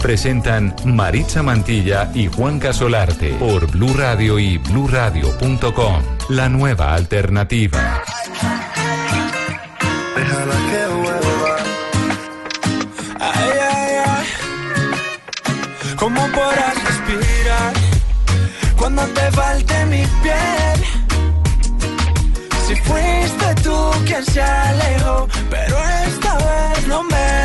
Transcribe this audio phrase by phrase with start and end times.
[0.00, 6.02] Presentan Maritza Mantilla y Juan Casolarte por Blue Radio y bluradio.com.
[6.30, 8.02] La nueva alternativa.
[10.16, 11.56] Déjala que vuelva.
[13.20, 14.26] Ay, ay, ay.
[15.96, 17.72] ¿Cómo podrás respirar
[18.76, 20.80] cuando te falte mi piel?
[22.66, 25.76] Si fuiste tú quien se alejó, pero
[26.06, 27.39] esta vez no me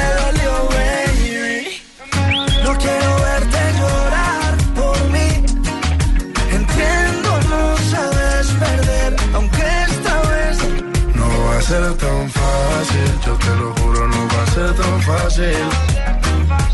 [13.23, 15.65] yo te lo juro, no va a ser tan fácil.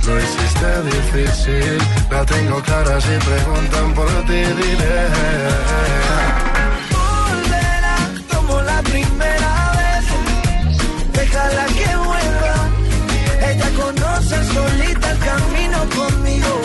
[0.08, 1.78] Lo hiciste difícil,
[2.10, 5.02] la tengo clara si preguntan por ti, diré.
[6.92, 7.98] volverá
[8.34, 10.06] como la primera vez.
[11.14, 12.56] Déjala que vuelva.
[13.52, 16.62] Ella conoce solita el camino conmigo.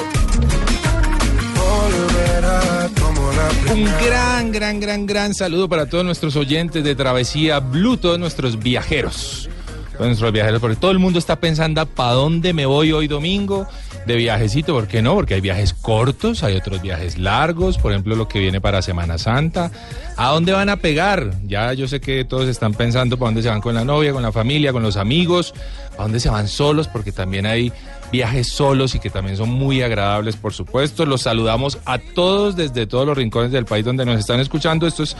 [1.55, 6.95] Volverá como la Un primera gran, gran, gran, gran saludo para todos nuestros oyentes de
[6.95, 9.50] Travesía Blue, todos nuestros viajeros.
[9.98, 13.66] Nuestros viajeros, porque todo el mundo está pensando para dónde me voy hoy domingo
[14.06, 15.14] de viajecito, ¿por qué no?
[15.14, 19.19] Porque hay viajes cortos, hay otros viajes largos, por ejemplo, lo que viene para Semana
[19.19, 19.70] Santa.
[20.16, 21.33] ¿A dónde van a pegar?
[21.44, 24.22] Ya yo sé que todos están pensando para dónde se van con la novia, con
[24.22, 25.55] la familia, con los amigos,
[25.98, 27.72] a dónde se van solos, porque también hay
[28.12, 31.05] viajes solos y que también son muy agradables, por supuesto.
[31.06, 34.86] Los saludamos a todos desde todos los rincones del país donde nos están escuchando.
[34.86, 35.16] Esto es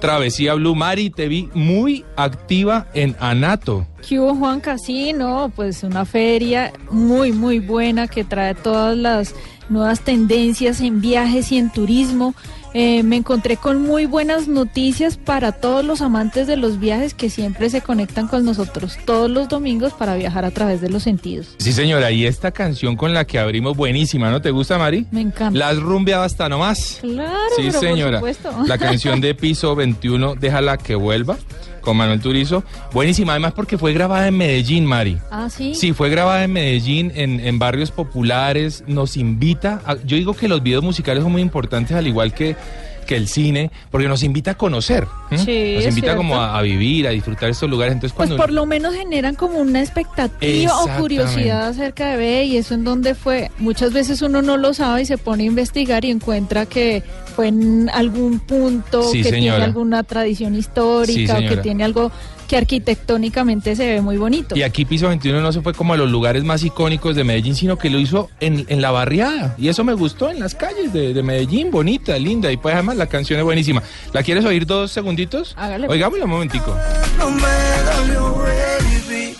[0.00, 0.74] Travesía Blue.
[0.74, 3.86] Mari, te vi muy activa en Anato.
[4.06, 4.78] ¿Qué hubo, Juanca?
[4.78, 9.34] Sí, no, pues una feria muy, muy buena que trae todas las
[9.68, 12.34] nuevas tendencias en viajes y en turismo.
[12.78, 17.30] Eh, me encontré con muy buenas noticias para todos los amantes de los viajes que
[17.30, 21.54] siempre se conectan con nosotros todos los domingos para viajar a través de los sentidos.
[21.56, 25.06] Sí, señora, y esta canción con la que abrimos, buenísima, ¿no te gusta, Mari?
[25.10, 25.58] Me encanta.
[25.58, 26.98] La has rumbeado hasta nomás.
[27.00, 28.20] Claro, Sí, pero señora.
[28.20, 28.64] por supuesto.
[28.66, 31.38] La canción de piso 21, Déjala que vuelva,
[31.86, 32.64] con Manuel Turizo.
[32.92, 35.18] Buenísima, además porque fue grabada en Medellín, Mari.
[35.30, 35.72] Ah, sí.
[35.74, 38.82] Sí, fue grabada en Medellín, en, en barrios populares.
[38.88, 39.80] Nos invita.
[39.86, 42.56] a- yo digo que los videos musicales son muy importantes, al igual que,
[43.06, 45.06] que el cine, porque nos invita a conocer.
[45.30, 47.94] nos invita como a, a vivir, a disfrutar estos lugares.
[47.94, 48.36] Entonces, Pues cuando.
[48.42, 52.84] por lo menos generan como una expectativa o curiosidad acerca de ve y eso en
[52.84, 53.50] donde fue.
[53.58, 57.02] Muchas veces uno no lo sabe y se pone a investigar y encuentra que
[57.34, 59.56] fue en algún punto, Sí, que señora.
[59.56, 62.10] tiene alguna tradición histórica o que tiene algo
[62.46, 64.56] que arquitectónicamente se ve muy bonito.
[64.56, 67.54] Y aquí Piso 21 no se fue como a los lugares más icónicos de Medellín,
[67.54, 69.54] sino que lo hizo en, en la barriada.
[69.58, 72.50] Y eso me gustó en las calles de, de Medellín, bonita, linda.
[72.52, 73.82] Y pues además la canción es buenísima.
[74.12, 75.54] ¿La quieres oír dos segunditos?
[75.56, 75.88] Hágale.
[75.88, 76.76] Oigámosla un momentico.
[77.18, 77.42] No me
[77.84, 79.36] dolió, baby.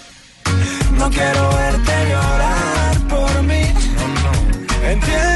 [0.98, 3.62] No quiero verte llorar por mí.
[4.84, 5.35] Entiendo, no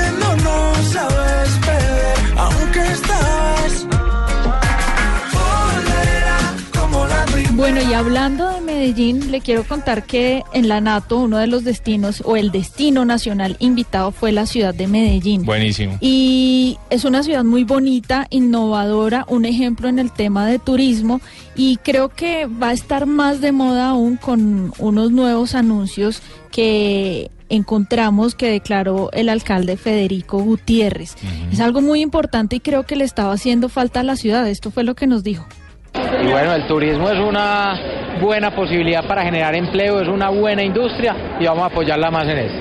[7.61, 11.63] Bueno, y hablando de Medellín, le quiero contar que en la NATO uno de los
[11.63, 15.45] destinos o el destino nacional invitado fue la ciudad de Medellín.
[15.45, 15.99] Buenísimo.
[16.01, 21.21] Y es una ciudad muy bonita, innovadora, un ejemplo en el tema de turismo
[21.55, 27.31] y creo que va a estar más de moda aún con unos nuevos anuncios que
[27.51, 31.15] encontramos que declaró el alcalde Federico Gutiérrez.
[31.53, 34.49] Es algo muy importante y creo que le estaba haciendo falta a la ciudad.
[34.49, 35.47] Esto fue lo que nos dijo.
[35.95, 37.79] Y bueno, el turismo es una
[38.21, 42.39] buena posibilidad para generar empleo, es una buena industria y vamos a apoyarla más en
[42.39, 42.55] eso.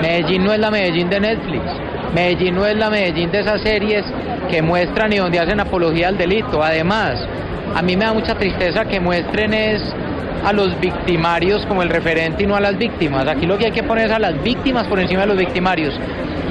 [0.00, 1.62] Medellín no es la Medellín de Netflix,
[2.14, 4.04] Medellín no es la Medellín de esas series
[4.50, 6.62] que muestran y donde hacen apología al delito.
[6.62, 7.18] Además,
[7.74, 9.82] a mí me da mucha tristeza que muestren es
[10.44, 13.26] a los victimarios como el referente y no a las víctimas.
[13.26, 15.94] Aquí lo que hay que poner es a las víctimas por encima de los victimarios.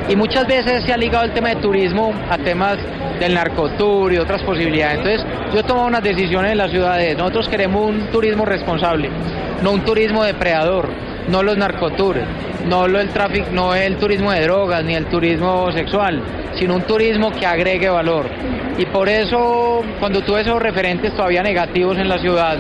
[0.09, 2.77] Y muchas veces se ha ligado el tema de turismo a temas
[3.19, 4.97] del narcotur y otras posibilidades.
[4.97, 7.15] Entonces, yo he tomado unas decisiones en las ciudades.
[7.15, 9.11] Nosotros queremos un turismo responsable,
[9.61, 10.89] no un turismo depredador,
[11.27, 12.21] no los narcotours,
[12.67, 16.21] no lo el tráfico, no el turismo de drogas ni el turismo sexual,
[16.57, 18.25] sino un turismo que agregue valor.
[18.79, 22.57] Y por eso, cuando tuve esos referentes todavía negativos en la ciudad,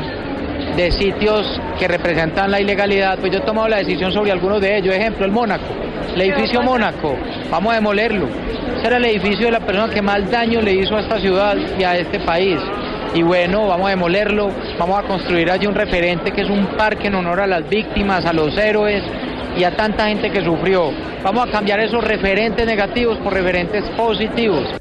[0.75, 4.77] de sitios que representan la ilegalidad, pues yo he tomado la decisión sobre algunos de
[4.77, 4.95] ellos.
[4.95, 5.73] Ejemplo, el Mónaco,
[6.15, 7.15] el edificio Mónaco,
[7.49, 8.27] vamos a demolerlo.
[8.77, 11.55] Ese era el edificio de la persona que más daño le hizo a esta ciudad
[11.77, 12.59] y a este país.
[13.13, 17.07] Y bueno, vamos a demolerlo, vamos a construir allí un referente que es un parque
[17.07, 19.03] en honor a las víctimas, a los héroes
[19.57, 20.91] y a tanta gente que sufrió.
[21.23, 24.78] Vamos a cambiar esos referentes negativos por referentes positivos.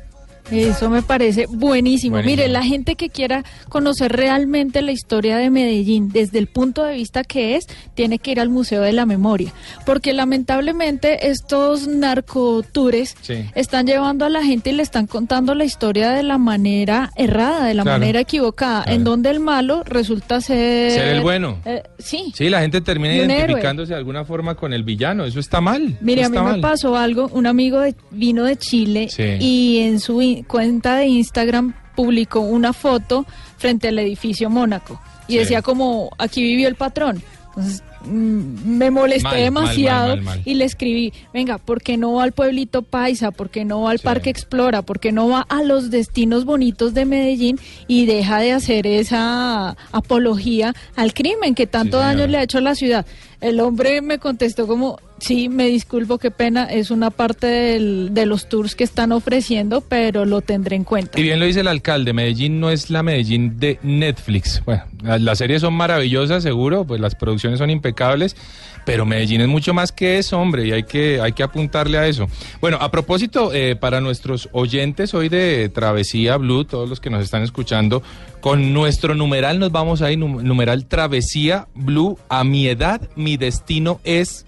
[0.51, 1.69] Eso me parece buenísimo.
[1.69, 2.17] Buenísimo.
[2.23, 6.95] Mire, la gente que quiera conocer realmente la historia de Medellín desde el punto de
[6.95, 9.53] vista que es, tiene que ir al Museo de la Memoria.
[9.87, 13.45] Porque lamentablemente estos narcotures Sí.
[13.55, 17.65] están llevando a la gente y le están contando la historia de la manera errada,
[17.67, 17.99] de la Claro.
[18.01, 18.97] manera equivocada, Claro.
[18.97, 20.91] en donde el malo resulta ser...
[20.93, 21.59] Ser el bueno.
[21.65, 22.33] Eh, sí.
[22.35, 23.27] Sí, la gente termina héroe.
[23.35, 25.25] identificándose de alguna forma con el villano.
[25.25, 25.97] Eso está mal.
[26.01, 26.61] Mire, a mí me mal.
[26.61, 29.23] pasó algo, un amigo de- vino de Chile Sí.
[29.41, 33.27] y en su cuenta de Instagram publicó una foto
[33.57, 35.39] frente al edificio Mónaco y Sí.
[35.39, 37.23] decía como, aquí vivió el patrón.
[37.49, 40.43] Entonces mm, me molesté Mal, demasiado mal, mal, mal.
[40.45, 43.33] y le escribí, venga, ¿por qué no va al pueblito Paisa?
[43.33, 44.05] ¿Por qué no va al Sí.
[44.05, 44.83] Parque Explora?
[44.83, 47.59] ¿Por qué no va a los destinos bonitos de Medellín
[47.89, 52.59] y deja de hacer esa apología al crimen que tanto Sí, daño le ha hecho
[52.59, 53.05] a la ciudad?
[53.41, 58.27] El hombre me contestó como, sí, me disculpo, qué pena, es una parte del- de
[58.27, 61.19] los tours que están ofreciendo, pero lo tendré en cuenta.
[61.19, 64.63] Y bien lo dice el alcalde, Medellín no es la Medellín de Netflix.
[64.65, 68.37] Bueno, la- las series son maravillosas, seguro, pues las producciones son impecables,
[68.85, 72.07] pero Medellín es mucho más que eso, hombre, y hay que, hay que apuntarle a
[72.07, 72.27] eso.
[72.61, 77.23] Bueno, a propósito, eh, para nuestros oyentes hoy de Travesía Blue, todos los que nos
[77.23, 78.03] están escuchando,
[78.41, 83.37] con nuestro numeral nos vamos a ir, num- numeral Travesía Blue, a mi edad, mi
[83.37, 84.47] destino es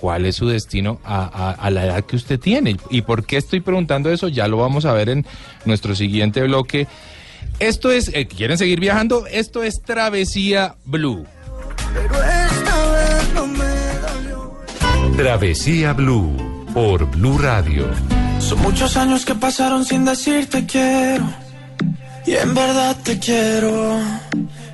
[0.00, 2.76] cuál es su destino a, a- a la edad que usted tiene.
[2.90, 4.28] ¿Y por qué estoy preguntando eso?
[4.28, 5.26] Ya lo vamos a ver en
[5.64, 6.86] nuestro siguiente bloque.
[7.58, 9.26] Esto es, eh, ¿quieren seguir viajando?
[9.26, 11.26] Esto es Travesía Blue.
[11.94, 15.16] Pero esta vez no me.
[15.16, 16.36] Travesía Blue
[16.72, 17.86] por Blue Radio.
[18.38, 21.24] Son muchos años que pasaron sin decirte quiero.
[22.26, 23.98] Y en verdad te quiero.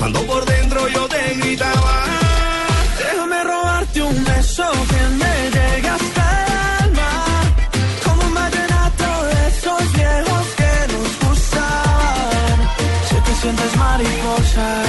[0.00, 2.04] Cuando por dentro yo te gritaba.
[2.98, 7.54] Déjame robarte un beso que me llegue hasta el alma.
[8.04, 12.68] Como un vallenato de esos viejos que nos gustaban.
[13.08, 14.88] Sé que sientes mariposas.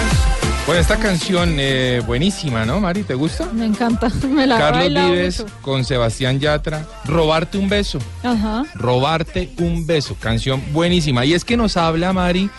[0.66, 3.04] Bueno, esta canción eh, buenísima, ¿no, Mari?
[3.04, 3.48] ¿Te gusta?
[3.52, 5.54] Me encanta, me la Carlos bailado Vives mucho.
[5.62, 6.86] con Sebastián Yatra.
[7.06, 8.00] Robarte un beso.
[8.24, 8.64] Ajá.
[8.76, 10.16] Robarte un beso.
[10.18, 11.26] Canción buenísima.
[11.26, 12.50] Y es que nos habla, Mari,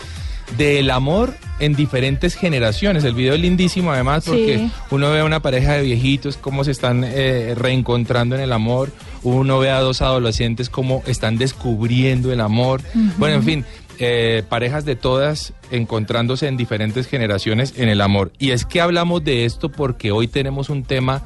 [0.57, 3.03] del amor en diferentes generaciones.
[3.03, 4.71] El video es lindísimo, además, porque Sí.
[4.91, 8.91] uno ve a una pareja de viejitos cómo se están eh, reencontrando en el amor.
[9.23, 12.81] Uno ve a dos adolescentes cómo están descubriendo el amor.
[13.17, 13.65] Bueno, en fin.
[13.99, 18.31] eh, parejas de todas encontrándose en diferentes generaciones en el amor.
[18.39, 21.21] Y es que hablamos de esto porque hoy tenemos un tema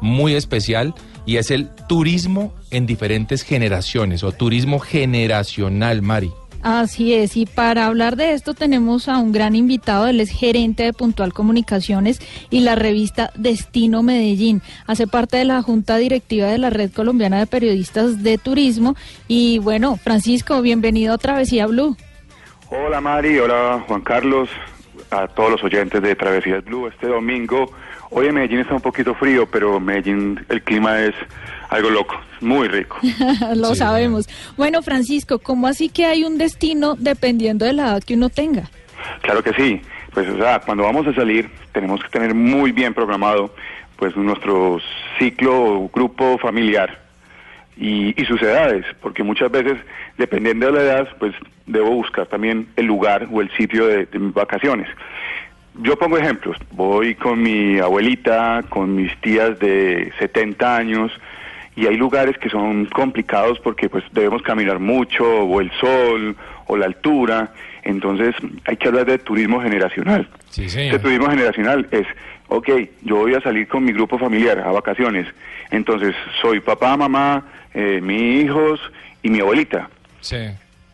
[0.00, 0.94] muy especial
[1.26, 6.30] y es el turismo en diferentes generaciones o turismo generacional, Mari.
[6.62, 10.82] Así es, y para hablar de esto tenemos a un gran invitado, él es gerente
[10.82, 12.20] de Puntual Comunicaciones
[12.50, 14.60] y la revista Destino Medellín.
[14.86, 18.96] Hace parte de la Junta Directiva de la Red Colombiana de Periodistas de Turismo.
[19.28, 21.96] Y bueno, Francisco, bienvenido a Travesía Blue.
[22.70, 24.50] Hola Mari, hola Juan Carlos,
[25.10, 27.70] a todos los oyentes de Travesías Blue este domingo.
[28.10, 31.14] Hoy en Medellín está un poquito frío, pero Medellín el clima es
[31.68, 32.98] algo loco, muy rico.
[33.54, 34.28] Lo Sí, sabemos.
[34.56, 38.70] Bueno, Francisco, ¿cómo así que hay un destino dependiendo de la edad que uno tenga?
[39.22, 39.80] Claro que sí,
[40.12, 43.54] pues o sea, cuando vamos a salir tenemos que tener muy bien programado
[43.96, 44.80] pues nuestro
[45.18, 47.00] ciclo o grupo familiar
[47.76, 49.76] y, y sus edades, porque muchas veces
[50.16, 51.34] dependiendo de la edad pues
[51.66, 54.88] debo buscar también el lugar o el sitio de, de mis vacaciones.
[55.80, 61.12] Yo pongo ejemplos, voy con mi abuelita, con mis tías de 70 años
[61.78, 66.76] y hay lugares que son complicados porque pues debemos caminar mucho o el sol o
[66.76, 67.52] la altura,
[67.84, 70.28] entonces hay que hablar de turismo generacional.
[70.50, 72.04] Sí, Este turismo generacional es,
[72.48, 72.68] ok,
[73.02, 75.28] yo voy a salir con mi grupo familiar a vacaciones,
[75.70, 78.80] entonces soy papá, mamá, eh, mis hijos
[79.22, 79.88] y mi abuelita.
[80.20, 80.48] Sí.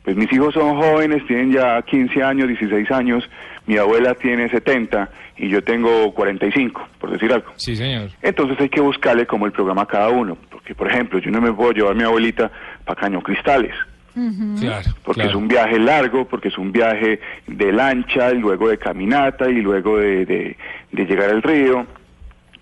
[0.05, 3.27] Pues mis hijos son jóvenes, tienen ya 15 años, 16 años,
[3.67, 7.51] mi abuela tiene 70 y yo tengo 45, por decir algo.
[7.57, 8.11] Sí, señor.
[8.21, 11.43] Entonces hay que buscarle como el programa a cada uno, porque por ejemplo, yo no
[11.43, 12.51] me puedo llevar a mi abuelita
[12.87, 13.75] para Caño Cristales,
[14.15, 14.89] Claro.
[15.05, 15.31] porque claro.
[15.31, 19.61] es un viaje largo, porque es un viaje de lancha, y luego de caminata y
[19.61, 20.57] luego de, de-
[20.93, 21.87] de llegar al río.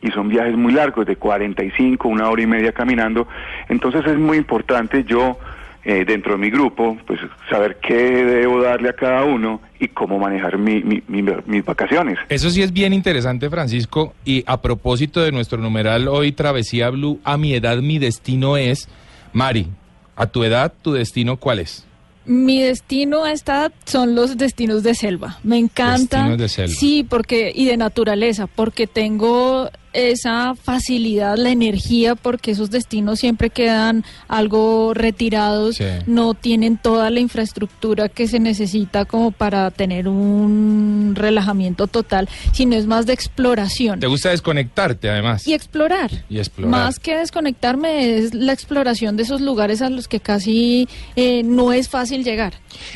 [0.00, 3.28] Y son viajes muy largos, de 45, una hora y media caminando.
[3.68, 5.38] Entonces es muy importante yo
[5.84, 7.18] eh, dentro de mi grupo, pues
[7.50, 12.18] saber qué debo darle a cada uno y cómo manejar mi, mi- mi- mis vacaciones.
[12.28, 14.14] Eso sí es bien interesante, Francisco.
[14.24, 18.88] Y a propósito de nuestro numeral hoy, Travesía Blue, a mi edad mi destino es.
[19.32, 19.66] Mari,
[20.14, 21.84] a tu edad, tu destino, ¿cuál es?
[22.24, 25.38] Mi destino a esta edad son los destinos de selva.
[25.42, 26.18] Me encanta.
[26.18, 26.74] Destinos de selva.
[26.74, 33.50] Sí, porque y de naturaleza, porque tengo esa facilidad, la energía, porque esos destinos siempre
[33.50, 35.84] quedan algo retirados, Sí.
[36.06, 42.76] no tienen toda la infraestructura que se necesita como para tener un relajamiento total, sino
[42.76, 44.00] es más de exploración.
[44.00, 45.46] ¿Te gusta desconectarte, además?
[45.46, 46.10] Y explorar.
[46.28, 46.70] Y explorar.
[46.70, 51.72] Más que desconectarme es la exploración de esos lugares a los que casi eh, no
[51.72, 52.54] es fácil llegar.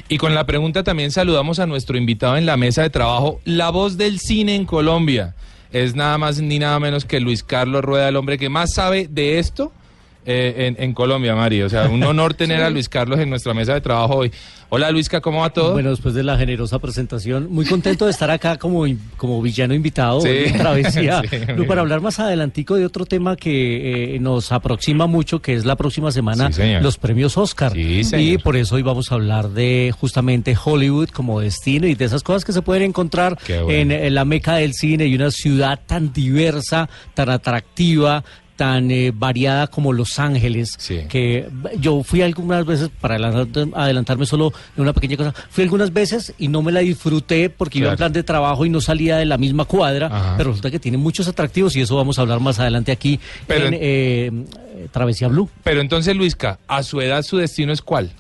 [0.09, 3.71] Y con la pregunta también saludamos a nuestro invitado en la mesa de trabajo, la
[3.71, 5.35] voz del cine en Colombia.
[5.73, 9.09] Es nada más ni nada menos que Luis Carlos Rueda, el hombre que más sabe
[9.11, 9.73] de esto
[10.27, 11.63] eh, en, en Colombia, Mari.
[11.63, 14.33] O sea, un honor tener a Luis Carlos en nuestra mesa de trabajo hoy.
[14.69, 15.75] Hola, Luisca, ¿cómo va todo?
[15.75, 18.85] Bueno, después de la generosa presentación, muy contento de estar acá como,
[19.17, 20.29] como villano invitado Sí.
[20.29, 25.41] en Travesía, Sí, para hablar más adelantico de otro tema que eh, nos aproxima mucho,
[25.41, 26.83] que es la próxima semana, Sí, señor.
[26.83, 27.73] los premios Oscar.
[27.75, 28.43] Sí, y señor.
[28.43, 32.45] por eso hoy vamos a hablar de justamente Hollywood como destino y de esas cosas
[32.45, 33.71] que se pueden encontrar Qué bueno.
[33.71, 38.25] en, en la meca del cine y una ciudad tan diversa, tan atractiva
[38.57, 41.01] tan eh, variada como Los Ángeles, Sí.
[41.09, 41.49] que
[41.79, 46.35] yo fui algunas veces, para adelantar- adelantarme solo en una pequeña cosa, fui algunas veces
[46.39, 47.99] y no me la disfruté porque iba en Claro.
[47.99, 50.35] plan de trabajo y no salía de la misma cuadra, Ajá.
[50.37, 53.67] pero resulta que tiene muchos atractivos y eso vamos a hablar más adelante aquí Pero
[53.67, 54.45] en en- eh,
[54.93, 55.49] Travesía Blue.
[55.65, 58.11] Pero entonces, Luisca, a su edad su destino es cuál?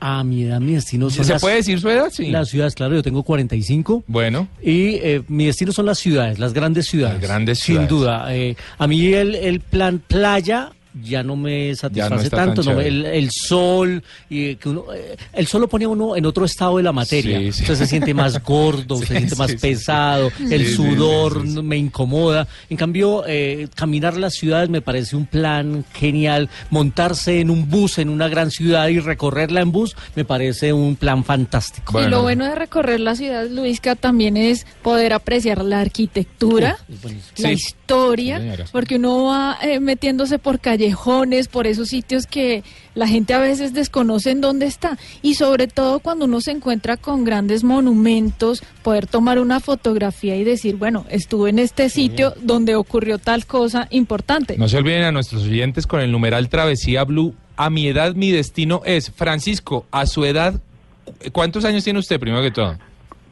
[0.00, 2.08] A mi edad, mi destino son ¿Se las, puede decir su edad?
[2.10, 2.28] Sí.
[2.30, 4.04] las ciudades, claro, yo tengo 45.
[4.06, 7.20] Bueno, Y eh, mi destino son las ciudades, las grandes ciudades.
[7.20, 7.88] Las grandes Sin ciudades.
[7.90, 8.34] duda.
[8.34, 10.70] Eh, a mí el, el plan playa
[11.02, 12.62] ya no me satisface tan tanto.
[12.62, 16.16] no me- el, el sol, y que uno, eh, el sol lo pone a uno
[16.16, 17.38] en otro estado de la materia.
[17.38, 17.62] Sí, sí.
[17.62, 19.62] Usted se siente más gordo, Sí, se siente más sí, sí.
[19.62, 21.62] pesado, el sudor sí, sí, sí.
[21.62, 22.46] me incomoda.
[22.68, 26.48] En cambio, eh, caminar las ciudades me parece un plan genial.
[26.70, 30.96] Montarse en un bus en una gran ciudad y recorrerla en bus me parece un
[30.96, 31.92] plan fantástico.
[31.92, 32.08] Bueno.
[32.08, 37.08] Y lo bueno de recorrer la ciudad, Luisca, también es poder apreciar la arquitectura, Uh,
[37.42, 37.54] la Sí.
[37.54, 38.40] historia,
[38.72, 42.62] porque uno va eh, metiéndose por callejones, por esos sitios que
[42.94, 44.96] la gente a veces desconoce en dónde está.
[45.22, 50.44] Y sobre todo cuando uno se encuentra con grandes monumentos, poder tomar una fotografía y
[50.44, 54.56] decir, bueno, estuve en este sitio donde ocurrió tal cosa importante.
[54.56, 57.34] no se olviden a nuestros oyentes con el numeral Travesía Blue.
[57.56, 59.10] A mi edad mi destino es.
[59.10, 60.60] Francisco, a su edad,
[61.04, 62.78] ¿cu- ¿cuántos años tiene usted primero que todo?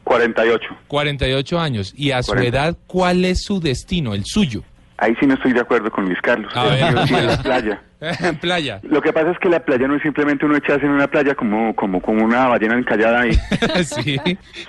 [0.03, 0.65] 48.
[0.87, 1.93] 48 años.
[1.97, 2.47] Y a su 40.
[2.57, 4.63] edad, ¿cuál es su destino, el suyo?
[5.01, 6.51] Ahí sí no estoy de acuerdo con Luis Carlos.
[6.55, 7.81] A ver, Yo en la playa.
[8.41, 8.79] Playa.
[8.83, 11.35] Lo que pasa es que la playa no es simplemente uno echarse en una playa
[11.35, 13.33] como, como, como una ballena encallada ahí,
[13.83, 14.17] sí.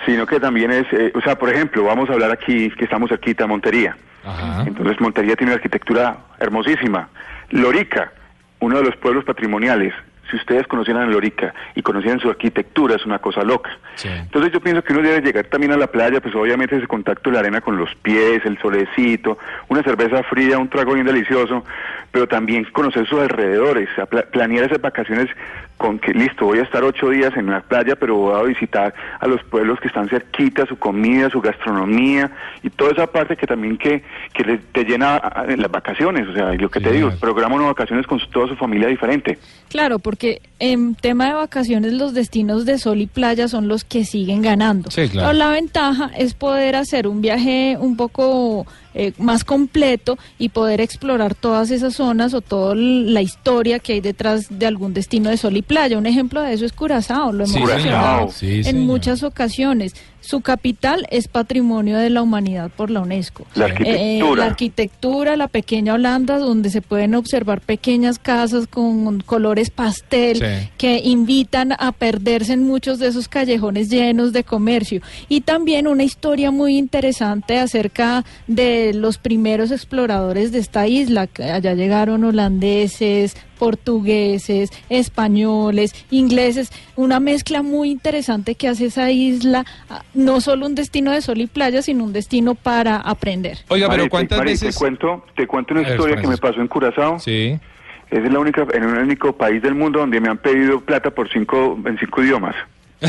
[0.05, 3.09] sino que también es, eh, o sea, por ejemplo, vamos a hablar aquí que estamos
[3.09, 3.95] cerquita, Montería.
[4.25, 4.63] Ajá.
[4.67, 7.07] Entonces Montería tiene una arquitectura hermosísima.
[7.51, 8.11] Lorica,
[8.59, 9.93] uno de los pueblos patrimoniales.
[10.31, 13.69] Si ustedes conocieran Lorica y conocieran su arquitectura, es una cosa loca.
[13.95, 14.07] Sí.
[14.07, 17.29] Entonces yo pienso que uno debe llegar también a la playa, pues obviamente ese contacto
[17.29, 21.65] de la arena con los pies, el solecito, una cerveza fría, un trago bien delicioso,
[22.11, 23.89] pero también conocer sus alrededores,
[24.31, 25.27] planear esas vacaciones
[25.81, 28.93] con que listo, voy a estar ocho días en la playa, pero voy a visitar
[29.19, 32.29] a los pueblos que están cerquita, su comida, su gastronomía
[32.61, 36.27] y toda esa parte que también que, que le- te llena ah, en las vacaciones,
[36.27, 37.19] o sea, lo que Sí, te digo, señor.
[37.19, 39.39] programa unas vacaciones con su- toda su familia diferente.
[39.69, 44.05] Claro, porque en tema de vacaciones los destinos de sol y playa son los que
[44.05, 44.91] siguen ganando.
[44.91, 45.29] Sí, claro.
[45.29, 50.81] Pero la ventaja es poder hacer un viaje un poco eh, más completo y poder
[50.81, 55.37] explorar todas esas zonas o toda la historia que hay detrás de algún destino de
[55.37, 55.97] sol y playa.
[55.97, 58.83] Un ejemplo de eso es Curazao, lo hemos Sí, mencionado Sí, en señor.
[58.85, 59.95] muchas ocasiones.
[60.21, 63.45] Su capital es patrimonio de la humanidad por la UNESCO.
[63.55, 63.65] La.
[63.67, 63.71] Eh,
[64.21, 64.35] arquitectura.
[64.35, 70.69] la arquitectura, la pequeña Holanda, donde se pueden observar pequeñas casas con colores pastel Sí.
[70.77, 75.01] que invitan a perderse en muchos de esos callejones llenos de comercio.
[75.27, 81.27] Y también una historia muy interesante acerca de los primeros exploradores de esta isla.
[81.27, 89.65] que Allá llegaron holandeses, portugueses, españoles, ingleses, una mezcla muy interesante que hace esa isla
[89.87, 93.59] ah, no solo un destino de sol y playa, sino un destino para aprender.
[93.67, 94.73] Oiga, pero te- ¿cuántas Mari, veces?
[94.73, 97.19] Te cuento, te cuento una ver, historia que me pasó en Curazao.
[97.19, 97.59] Sí.
[98.09, 101.29] Es la única, en el único país del mundo donde me han pedido plata por
[101.31, 102.55] cinco, en cinco idiomas.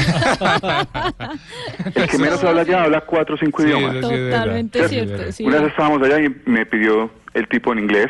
[1.95, 4.01] El que menos habla ya habla cuatro o cinco Sí, idiomas.
[4.01, 5.45] Totalmente cierto, sí.
[5.45, 8.09] Una vez estábamos allá y me pidió el tipo en inglés,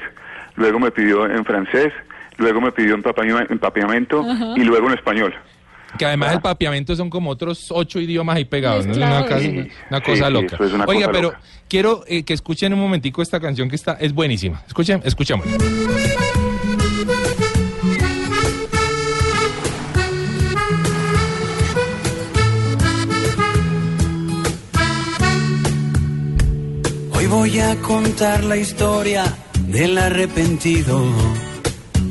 [0.57, 1.93] luego me pidió en francés,
[2.43, 4.55] luego me pidió empapeamiento Ajá.
[4.57, 5.35] y luego en español.
[5.99, 8.93] Que además el papiamento son como otros ocho idiomas ahí pegados, ¿no?
[8.93, 9.27] Es Mezclados.
[9.27, 9.49] una, cosa- Sí.
[9.91, 10.55] una Sí, cosa sí, loca.
[10.57, 11.41] eso es una Oiga, cosa pero loca.
[11.69, 14.63] quiero eh, que escuchen un momentico esta canción que está, es buenísima.
[14.67, 15.47] Escuchen, escuchemos.
[27.15, 29.25] Hoy voy a contar la historia
[29.69, 31.05] del arrepentido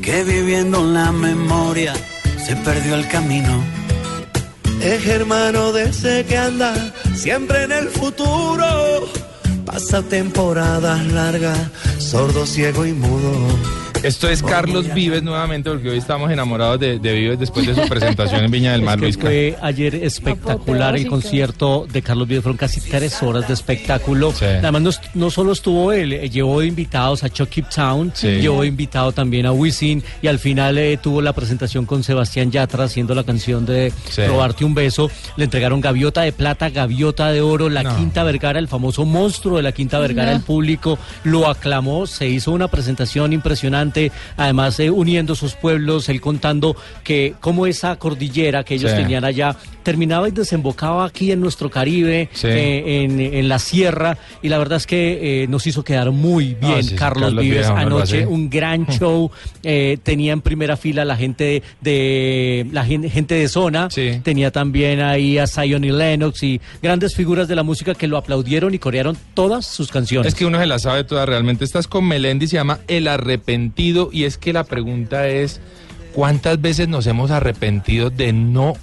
[0.02, 1.94] que viviendo en la memoria
[2.44, 3.62] se perdió el camino.
[4.80, 6.74] Es hermano de ese que anda
[7.14, 9.08] siempre en el futuro.
[9.64, 11.58] Pasa temporadas largas,
[11.98, 13.81] sordo, ciego y mudo.
[14.02, 17.88] Esto es Carlos Vives nuevamente, porque hoy estamos enamorados de, de Vives después de su
[17.88, 19.22] presentación en Viña del Es Mar, que Luisca.
[19.22, 24.32] fue ayer espectacular el concierto de Carlos Vives, fueron casi tres horas de espectáculo.
[24.32, 24.44] Sí.
[24.44, 28.26] Además, no, solo estuvo él, eh, llevó de invitados a Chucky Town, Sí.
[28.40, 32.50] llevó de invitado también a Wisin y al final eh, tuvo la presentación con Sebastián
[32.50, 34.22] Yatra haciendo la canción de Sí.
[34.26, 35.10] Robarte un beso.
[35.36, 37.96] Le entregaron gaviota de plata, gaviota de oro, la No.
[37.96, 40.38] Quinta Vergara, el famoso monstruo de la Quinta Vergara, No.
[40.38, 43.91] el público lo aclamó, se hizo una presentación impresionante,
[44.36, 48.96] además eh, uniendo sus pueblos, él contando que como esa cordillera que ellos Sí.
[48.96, 52.46] tenían allá terminaba y desembocaba aquí en nuestro Caribe, Sí.
[52.46, 56.56] eh, en, en la sierra, y la verdad es que eh, nos hizo quedar muy
[56.60, 59.30] No, bien sí, sí, Carlos, Carlos Vives anoche, un gran show,
[59.64, 63.88] eh, tenía en primera fila la gente de la gen- gente de zona,
[64.22, 68.16] tenía también ahí a Zion y Lennox y grandes figuras de la música que lo
[68.18, 70.28] aplaudieron y corearon todas sus canciones.
[70.32, 71.64] Es que uno se la sabe toda realmente.
[71.64, 73.81] Estás con Melendi, se llama El Arrepentido,
[74.12, 75.60] y es que la pregunta es,
[76.14, 78.74] ¿cuántas veces nos hemos arrepentido de no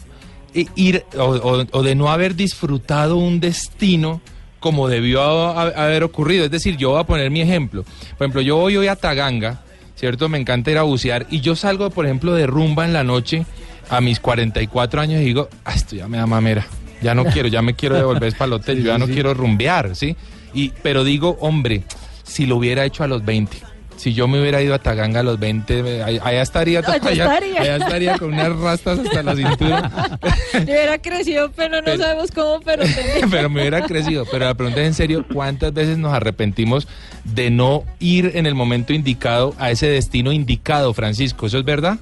[0.76, 4.22] ir o, o- o de no haber disfrutado un destino
[4.60, 6.46] como debió ha- ha- haber ocurrido?
[6.46, 7.84] Es decir, yo voy a poner mi ejemplo.
[8.18, 9.62] Por ejemplo, yo voy hoy a Taganga,
[9.96, 10.28] ¿cierto?
[10.30, 13.46] Me encanta ir a bucear, y yo salgo, por ejemplo, de rumba en la noche
[13.90, 16.66] a mis 44 años y digo, ah, esto ya me da mamera.
[17.02, 19.96] Ya no quiero, ya me quiero devolver para el hotel, yo ya no quiero rumbear,
[19.96, 20.16] ¿sí?
[20.54, 21.84] Y, pero digo, hombre,
[22.24, 23.58] si lo hubiera hecho a los 20,
[24.00, 27.62] si yo me hubiera ido a Taganga a los 20, me- allá, estaría, Allá estaría.
[27.62, 29.92] allá estaría con unas rastas hasta la cintura,
[30.54, 33.28] Le hubiera crecido, pero no Pero- sabemos cómo, pero tenía.
[33.30, 34.26] pero me hubiera crecido.
[34.32, 36.88] Pero la pregunta es en serio, ¿cuántas veces nos arrepentimos
[37.26, 41.48] de no ir en el momento indicado a ese destino indicado, Francisco?
[41.48, 41.98] ¿Eso es verdad?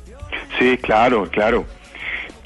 [0.59, 1.65] Sí, claro, claro.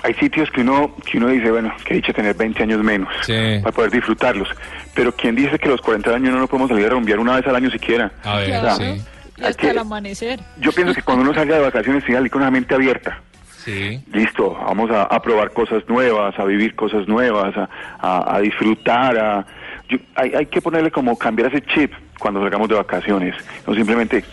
[0.03, 3.33] Hay sitios que uno, que uno dice, bueno, que dicha tener 20 años menos Sí.
[3.61, 4.47] para poder disfrutarlos.
[4.95, 7.45] Pero ¿quién dice que los 40 años no nos podemos salir a rumbear una vez
[7.45, 8.11] al año siquiera?
[8.23, 9.01] A ver, sí.
[9.37, 10.39] Y hasta el amanecer.
[10.59, 13.21] Yo pienso que cuando uno salga de vacaciones, siga con una mente abierta.
[13.63, 14.03] Sí.
[14.11, 19.17] Listo, vamos a, a probar cosas nuevas, a vivir cosas nuevas, a, a- a disfrutar,
[19.17, 19.45] a...
[19.87, 23.35] yo- hay, hay que ponerle como cambiar ese chip cuando salgamos de vacaciones,
[23.67, 24.23] no simplemente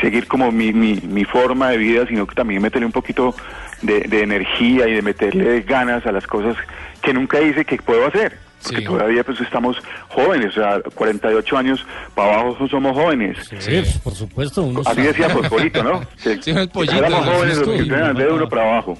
[0.00, 3.34] seguir como mi, mi, mi forma de vida, sino que también meterle un poquito
[3.82, 6.56] de, de energía y de meterle ganas a las cosas
[7.02, 8.38] que nunca hice que puedo hacer.
[8.62, 8.84] Porque Sí.
[8.84, 9.76] todavía pues estamos
[10.08, 13.36] jóvenes, o sea, 48 años para abajo somos jóvenes.
[13.60, 14.62] Sí, por supuesto.
[14.62, 16.00] uno Así decía Fosforito, ¿no?
[16.22, 18.34] Que, Sí, unos que pollitos, éramos los jóvenes los que entrenan de ¿no?
[18.34, 18.98] uno para abajo.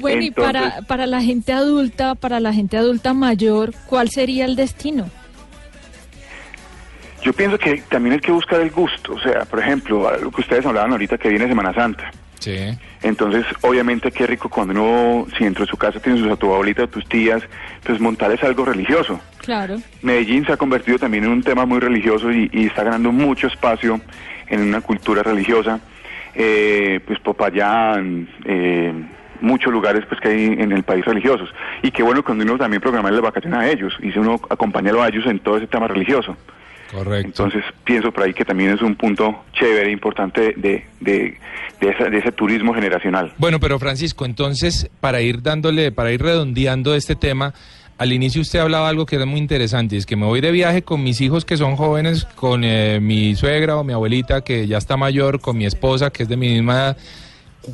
[0.00, 4.56] Bueno, y para, para la gente adulta, para la gente adulta mayor, ¿cuál sería el
[4.56, 5.08] destino?
[7.22, 10.40] Yo pienso que también hay que buscar el gusto, o sea, por ejemplo, lo que
[10.40, 12.10] ustedes hablaban ahorita que viene Semana Santa.
[12.40, 12.76] Sí.
[13.02, 16.84] Entonces, obviamente, qué rico cuando uno, si dentro de su casa tienes a tu abuelita
[16.84, 17.42] o tus tías,
[17.84, 19.20] pues montar es algo religioso.
[19.38, 19.76] Claro.
[20.02, 23.46] Medellín se ha convertido también en un tema muy religioso y, y está ganando mucho
[23.46, 24.00] espacio
[24.48, 25.80] en una cultura religiosa.
[26.34, 28.92] Eh, pues Popayán, eh,
[29.40, 31.48] muchos lugares pues que hay en el país religiosos.
[31.82, 35.02] Y qué bueno cuando uno también programa las vacaciones a ellos y si uno acompañarlo
[35.02, 36.36] a ellos en todo ese tema religioso.
[36.90, 37.44] Correcto.
[37.44, 41.38] Entonces pienso por ahí que también es un punto chévere, importante de, de,
[41.80, 43.32] de, esa- de ese turismo generacional.
[43.38, 47.54] Bueno, pero Francisco, entonces, para ir dándole, para ir redondeando este tema,
[47.98, 50.82] al inicio usted hablaba algo que era muy interesante, es que me voy de viaje
[50.82, 54.78] con mis hijos que son jóvenes, con eh, mi suegra o mi abuelita que ya
[54.78, 56.96] está mayor, con mi esposa que es de mi misma edad.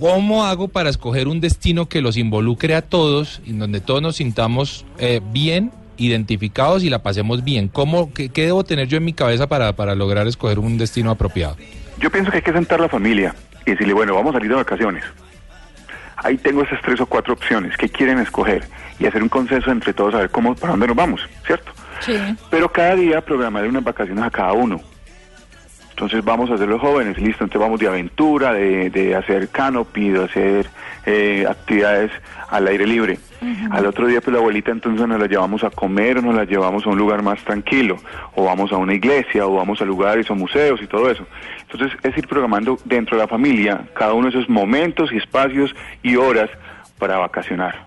[0.00, 4.16] ¿Cómo hago para escoger un destino que los involucre a todos, en donde todos nos
[4.16, 7.68] sintamos eh, bien, identificados y la pasemos bien?
[7.68, 11.10] ¿Cómo, qué, qué debo tener yo en mi cabeza para, para lograr escoger un destino
[11.10, 11.56] apropiado?
[11.98, 14.56] Yo pienso que hay que sentar la familia y decirle, bueno, vamos a salir de
[14.56, 15.04] vacaciones.
[16.16, 18.64] Ahí tengo esas tres o cuatro opciones, ¿qué quieren escoger?
[18.98, 21.72] Y hacer un consenso entre todos a ver cómo, para dónde nos vamos, ¿cierto?
[22.00, 22.16] Sí.
[22.50, 24.80] Pero cada día programar unas vacaciones a cada uno.
[25.90, 30.10] Entonces vamos a hacer los jóvenes, listo, entonces vamos de aventura, de, de hacer canopy,
[30.10, 30.66] de hacer
[31.06, 32.10] eh, actividades
[32.48, 33.18] al aire libre.
[33.70, 36.44] Al otro día, pues la abuelita entonces nos la llevamos a comer o nos la
[36.44, 37.96] llevamos a un lugar más tranquilo,
[38.34, 41.24] o vamos a una iglesia, o vamos a lugares o museos y todo eso.
[41.62, 45.74] Entonces, es ir programando dentro de la familia cada uno de esos momentos y espacios
[46.02, 46.50] y horas
[46.98, 47.85] para vacacionar.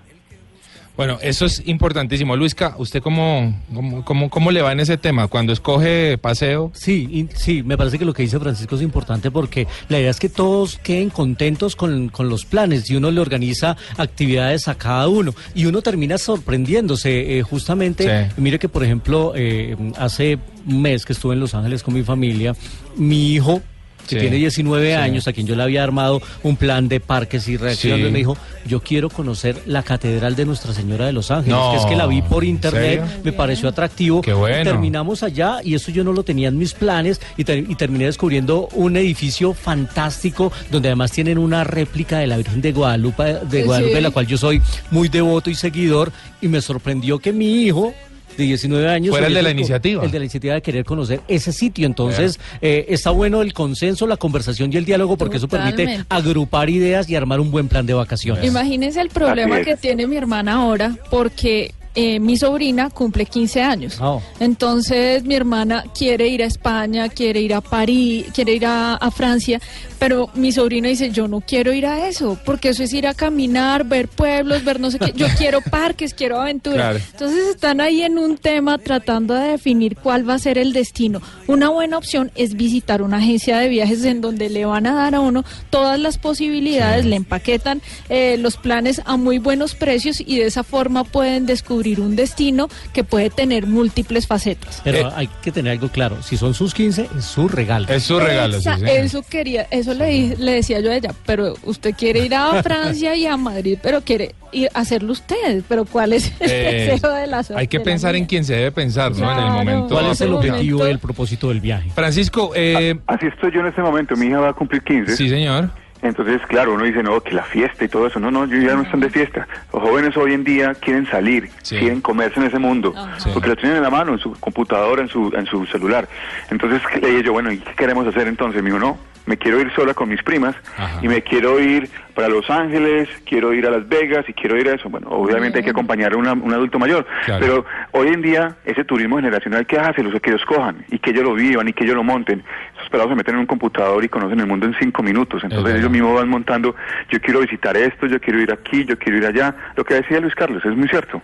[0.99, 2.35] Bueno, eso es importantísimo.
[2.35, 5.29] Luisca, ¿usted cómo, cómo, cómo, cómo le va en ese tema?
[5.29, 6.71] Cuando escoge paseo.
[6.73, 10.09] Sí, y- sí, me parece que lo que dice Francisco es importante porque la idea
[10.11, 14.75] es que todos queden contentos con, con los planes y uno le organiza actividades a
[14.75, 17.37] cada uno y uno termina sorprendiéndose.
[17.39, 18.33] eh, justamente, Sí.
[18.35, 22.03] mire que por ejemplo, eh, hace un mes que estuve en Los Ángeles con mi
[22.03, 22.53] familia,
[22.97, 23.61] mi hijo
[24.09, 24.21] que Sí.
[24.21, 24.93] tiene 19 Sí.
[24.93, 28.11] años, a quien yo le había armado un plan de parques y reacciones, Sí.
[28.11, 31.77] me dijo, yo quiero conocer la Catedral de Nuestra Señora de Los Ángeles, No, que
[31.77, 34.21] es que la vi por ¿en internet, me pareció atractivo.
[34.21, 34.63] Qué bueno.
[34.63, 38.05] Terminamos allá y eso yo no lo tenía en mis planes y, ter- y terminé
[38.05, 43.59] descubriendo un edificio fantástico donde además tienen una réplica de la Virgen de Guadalupe, de
[43.61, 43.63] Sí.
[43.65, 47.63] Guadalupe, de la cual yo soy muy devoto y seguidor y me sorprendió que mi
[47.63, 47.93] hijo
[48.39, 50.03] de 19 años Fuera el de la iniciativa.
[50.03, 54.07] el de la iniciativa de querer conocer ese sitio entonces eh, está bueno el consenso
[54.07, 57.85] la conversación y el diálogo porque eso permite agrupar ideas y armar un buen plan
[57.85, 59.65] de vacaciones Imagínense el problema es.
[59.67, 63.97] que tiene mi hermana ahora porque eh, mi sobrina cumple 15 años.
[63.99, 64.21] Oh.
[64.39, 69.11] Entonces mi hermana quiere ir a España, quiere ir a París, quiere ir a, a
[69.11, 69.59] Francia,
[69.99, 73.13] pero mi sobrina dice, yo no quiero ir a eso, porque eso es ir a
[73.13, 75.11] caminar, ver pueblos, ver no sé qué.
[75.15, 76.75] Yo quiero parques, quiero aventura.
[76.91, 76.99] Claro.
[77.11, 81.21] Entonces están ahí en un tema tratando de definir cuál va a ser el destino.
[81.47, 85.15] Una buena opción es visitar una agencia de viajes en donde le van a dar
[85.15, 90.37] a uno todas las posibilidades, le empaquetan eh, los planes a muy buenos precios y
[90.39, 94.81] de esa forma pueden descubrir un destino que puede tener múltiples facetas.
[94.83, 95.11] pero Eh.
[95.15, 98.53] hay que tener algo claro si son sus 15 es su regalo Es su regalo,
[98.53, 98.89] sí, Esa- señor.
[98.91, 102.61] eso quería, eso le, di- le decía yo a ella, pero usted quiere ir a
[102.63, 106.87] Francia y a Madrid, pero quiere ir a hacerlo usted, pero ¿cuál es el Eh,
[106.91, 109.31] deseo de la Hay que pensar en quien se debe pensar, ¿no?
[109.31, 109.87] En el momento.
[109.95, 111.89] ¿Cuál es el objetivo y el propósito del viaje?
[111.93, 114.15] Francisco, eh, Así estoy yo en este momento.
[114.15, 115.15] Mi hija va a cumplir 15.
[115.15, 115.69] sí, señor.
[116.01, 118.21] Entonces, claro, uno dice, no, que la fiesta y todo eso.
[118.21, 119.45] No, no, yo ya no están de fiesta.
[119.73, 121.75] Los jóvenes hoy en día quieren salir, Sí.
[121.77, 123.29] quieren comerse en ese mundo, Sí.
[123.33, 126.07] porque lo tienen en la mano, en su computadora, en su, en su celular.
[126.51, 128.63] Entonces, ¿qué- le dije yo, bueno, ¿y qué queremos hacer entonces?
[128.63, 130.99] Me dijo, no, me quiero ir sola con mis primas Ajá.
[131.03, 134.67] y me quiero ir para Los Ángeles, quiero ir a Las Vegas y quiero ir
[134.69, 134.89] a eso.
[134.89, 137.39] Bueno, obviamente hay que acompañar a una- un adulto mayor, Claro.
[137.39, 141.11] pero hoy en día ese turismo generacional que hace, los que ellos cojan y que
[141.11, 142.43] ellos lo vivan y que ellos lo monten.
[142.77, 145.43] Esos pelados se meten en un computador y conocen el mundo en cinco minutos.
[145.43, 146.75] Entonces ellos mismos van montando,
[147.11, 149.55] yo quiero visitar esto, yo quiero ir aquí, yo quiero ir allá.
[149.75, 151.21] Lo que decía Luis Carlos es muy cierto.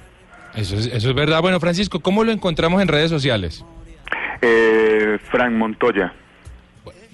[0.55, 1.41] Eso es, eso es verdad.
[1.41, 3.65] Bueno, Francisco, ¿cómo lo encontramos en redes sociales?
[4.41, 6.13] Eh, Frank Montoya,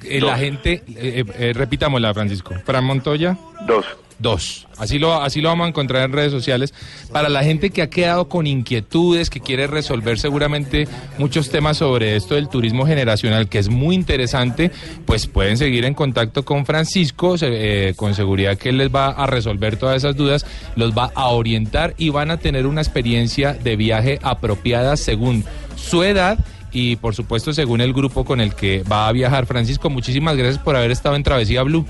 [0.04, 2.54] Eh, la gente, eh, eh, repitámosla, Francisco.
[2.66, 3.38] Fran Montoya.
[3.68, 3.86] dos.
[4.22, 4.68] Dos.
[4.78, 6.76] Así lo, así lo vamos a encontrar en redes sociales.
[7.12, 10.88] Para la gente que ha quedado con inquietudes, que quiere resolver seguramente
[11.18, 14.70] muchos temas sobre esto del turismo generacional, que es muy interesante,
[15.08, 19.26] pues pueden seguir en contacto con Francisco, eh, con seguridad que él les va a
[19.26, 23.76] resolver todas esas dudas, los va a orientar y van a tener una experiencia de
[23.76, 25.44] viaje apropiada según
[25.76, 26.38] su edad.
[26.72, 29.46] Y por supuesto, según el grupo con el que va a viajar.
[29.46, 31.86] Francisco, muchísimas gracias por haber estado en Travesía Blue.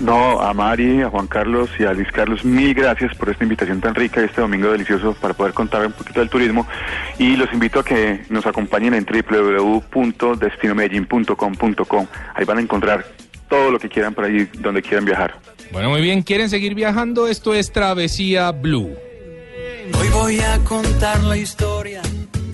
[0.00, 3.80] No, a Mari, a Juan Carlos y a Luis Carlos, mil gracias por esta invitación
[3.80, 6.66] tan rica y este domingo delicioso para poder contar un poquito del turismo.
[7.18, 12.06] Y los invito a que nos acompañen en www.destinomedellin.com.com.
[12.34, 13.06] Ahí van a encontrar
[13.48, 15.38] todo lo que quieran para ir donde quieran viajar.
[15.70, 17.28] Bueno, muy bien, ¿quieren seguir viajando?
[17.28, 18.90] Esto es Travesía Blue.
[19.92, 22.02] Hoy voy a contar la historia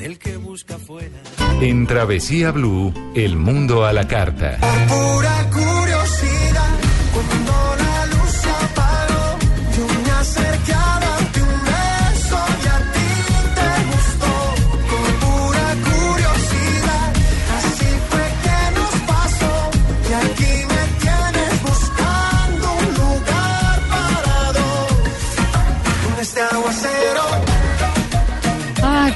[0.01, 1.21] del que busca fuera.
[1.61, 4.57] En Travesía Blue, el mundo a la carta.
[4.89, 6.75] Pura curiosidad,
[7.13, 7.53] cuando
[7.85, 9.39] la luz se apagó,
[9.77, 10.80] yo me acerqué a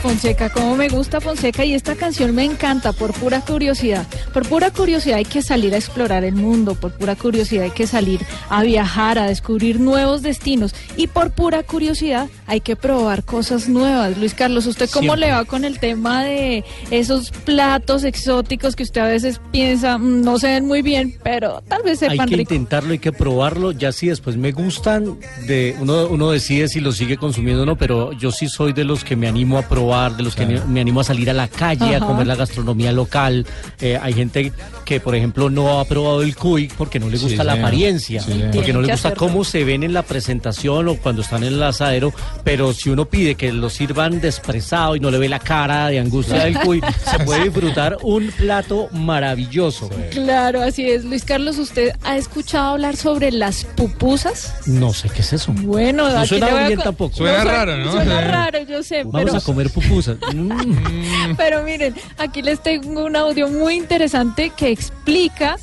[0.08, 4.06] Fonseca, cómo me gusta Fonseca y esta canción me encanta por pura curiosidad.
[4.34, 7.86] Por pura curiosidad hay que salir a explorar el mundo, por pura curiosidad hay que
[7.86, 13.66] salir a viajar, a descubrir nuevos destinos y por pura curiosidad hay que probar cosas
[13.70, 14.18] nuevas.
[14.18, 15.20] Luis Carlos, ¿usted cómo Siempre.
[15.28, 20.20] le va con el tema de esos platos exóticos que usted a veces piensa "Mm,
[20.20, 22.52] no se ven muy bien, pero tal vez Hay sepan que rico?
[22.52, 26.92] intentarlo, hay que probarlo, ya si después me gustan, de uno, uno decide si lo
[26.92, 29.93] sigue consumiendo o no, pero yo sí soy de los que me animo a probar
[29.94, 32.04] probar, de los que me animo a salir a la calle, Ajá.
[32.04, 33.46] a comer la gastronomía local.
[33.80, 34.52] Eh, hay gente
[34.84, 37.66] que, por ejemplo, no ha probado el cuy porque no le Sí, gusta la señor.
[37.68, 39.16] apariencia, Sí, porque no le gusta hacerlo.
[39.26, 43.04] cómo se ven en la presentación o cuando están en el asadero, pero si uno
[43.06, 46.80] pide que lo sirvan despresado y no le ve la cara de angustia del cuy,
[47.10, 49.88] se puede disfrutar un plato maravilloso.
[50.10, 51.04] Claro, así es.
[51.04, 54.54] Luis Carlos, ¿usted ha escuchado hablar sobre las pupusas?
[54.66, 55.52] No sé qué es eso.
[55.52, 57.16] Bueno, No aquí suena bien co- tampoco.
[57.16, 57.92] Suena raro, ¿no?
[57.92, 59.83] Suena raro, yo sé, Vamos pero, a comer pupusas.
[60.34, 61.36] Mm.
[61.36, 65.56] pero miren, aquí les tengo un audio muy interesante que explica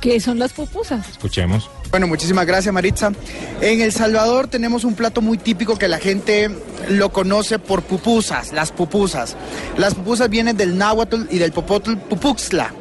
[0.00, 1.08] qué son las pupusas.
[1.08, 1.70] Escuchemos.
[1.90, 3.12] Bueno, muchísimas gracias Maritza.
[3.60, 6.50] En El Salvador tenemos un plato muy típico que la gente
[6.88, 9.36] lo conoce por pupusas, las pupusas.
[9.76, 12.72] Las pupusas vienen del náhuatl y del popotl pupuxla,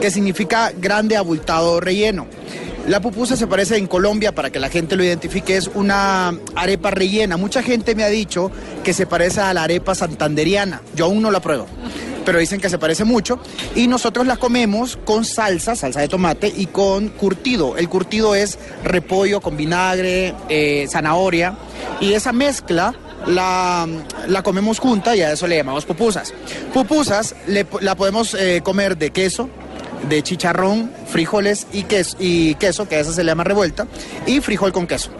[0.00, 2.26] que significa grande abultado relleno.
[2.90, 6.90] La pupusa se parece en Colombia, para que la gente lo identifique, es una arepa
[6.90, 7.36] rellena.
[7.36, 8.50] Mucha gente me ha dicho
[8.82, 10.82] que se parece a la arepa santanderiana.
[10.96, 11.68] Yo aún no la pruebo
[12.24, 13.38] pero dicen que se parece mucho.
[13.74, 17.76] Y nosotros la comemos con salsa, salsa de tomate y con curtido.
[17.76, 21.56] El curtido es repollo con vinagre, eh, zanahoria.
[22.00, 22.94] Y esa mezcla
[23.26, 23.88] la,
[24.44, 26.34] comemos junta y a eso le llamamos pupusas.
[26.74, 27.34] Pupusas
[27.80, 29.48] la podemos eh, comer de queso,
[30.08, 33.86] de chicharrón, frijoles y queso, y queso, que a esa se le llama revuelta,
[34.26, 35.10] y frijol con queso.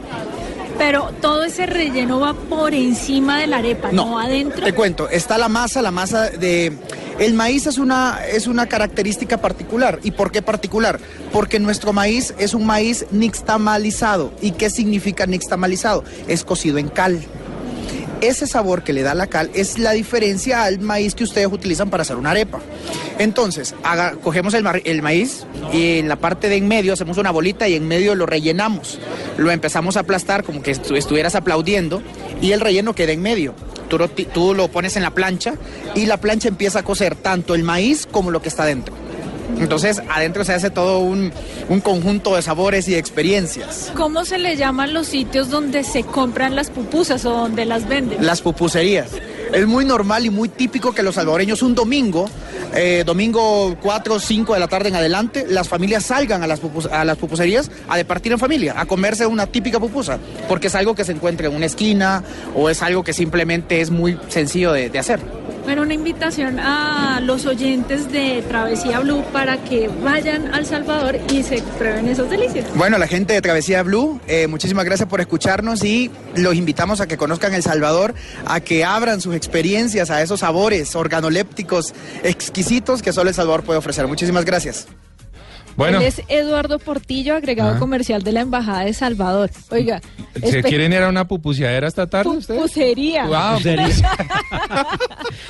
[0.79, 4.65] Pero todo ese relleno va por encima de la arepa, no, adentro.
[4.65, 6.73] Te cuento, está la masa, la masa de...
[7.19, 10.01] El maíz es una, es una característica particular.
[10.03, 10.99] ¿Y por qué particular?
[11.35, 14.33] Porque nuestro maíz es un maíz nixtamalizado.
[14.41, 16.03] ¿Y qué significa nixtamalizado?
[16.29, 17.21] Es cocido en cal.
[18.21, 21.89] Ese sabor que le da la cal es la diferencia al maíz que ustedes utilizan
[21.89, 22.61] para hacer una arepa.
[23.19, 23.75] Entonces,
[24.23, 24.63] cogemos el,
[25.03, 28.27] maíz y en la parte de en medio hacemos una bolita y en medio lo
[28.27, 28.99] rellenamos.
[29.39, 32.03] Lo empezamos a aplastar como que estu- estuvieras aplaudiendo
[32.43, 33.55] y el relleno queda en medio.
[33.91, 35.55] Lo, tú lo pones en la plancha
[35.95, 38.95] y la plancha empieza a cocer tanto el maíz como lo que está dentro.
[39.59, 41.33] Entonces, adentro se hace todo un,
[41.69, 43.93] un conjunto de sabores y de experiencias.
[43.97, 48.25] ¿Cómo se le llaman los sitios donde se compran las pupusas o donde las venden?
[48.25, 49.11] Las pupuserías.
[49.53, 52.27] Es muy normal y muy típico que los salvadoreños un domingo,
[52.75, 56.61] eh, domingo 4 o 5 de la tarde en adelante, las familias salgan a las,
[56.93, 60.95] a las pupuserías a departir en familia, a comerse una típica pupusa, porque es algo
[60.95, 62.23] que se encuentra en una esquina
[62.55, 65.21] o es algo que simplemente es muy sencillo de, de hacer.
[65.65, 71.43] Bueno, una invitación a los oyentes de Travesía Blue para que vayan al Salvador y
[71.43, 72.67] se prueben esas delicias.
[72.75, 77.07] Bueno, la gente de Travesía Blue, eh, muchísimas gracias por escucharnos y los invitamos a
[77.07, 78.15] que conozcan El Salvador,
[78.47, 83.79] a que abran sus experiencias a esos sabores organolépticos exquisitos que solo El Salvador puede
[83.79, 84.07] ofrecer.
[84.07, 84.87] Muchísimas gracias.
[85.81, 87.79] Bueno, Él es Eduardo Portillo, agregado Ah.
[87.79, 89.51] comercial de la Embajada de Salvador.
[89.71, 90.01] Oiga,
[90.43, 92.61] ¿se quieren ir a una pupuseadera esta tarde ustedes?
[92.61, 93.27] pupusería.
[93.27, 93.61] Wow.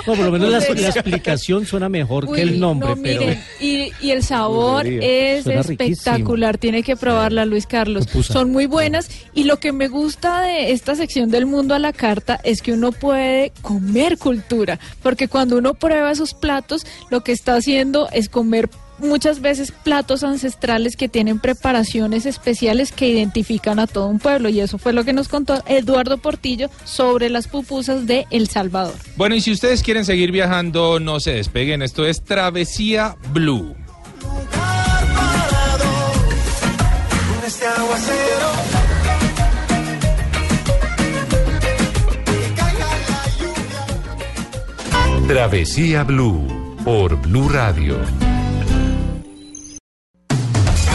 [0.06, 3.42] No, por lo menos la, explicación suena mejor Uy, que el nombre, no, pero miren,
[3.60, 5.36] y, y el sabor Pupusería.
[5.36, 5.92] es Suena riquísimo.
[5.94, 8.06] espectacular, tiene que probarla Luis Carlos.
[8.06, 8.32] Pupusa.
[8.32, 11.92] Son muy buenas y lo que me gusta de esta sección del mundo a la
[11.92, 17.32] carta es que uno puede comer cultura, porque cuando uno prueba esos platos, lo que
[17.32, 18.68] está haciendo es comer
[19.00, 24.60] muchas veces platos ancestrales que tienen preparaciones especiales que identifican a todo un pueblo y
[24.60, 28.94] eso fue lo que nos contó Eduardo Portillo sobre las pupusas de El Salvador.
[29.16, 31.82] Bueno, y si ustedes quieren seguir viajando, no se despeguen.
[31.82, 33.74] Esto es Travesía Blue.
[45.26, 47.98] Travesía Blue por Blue Radio.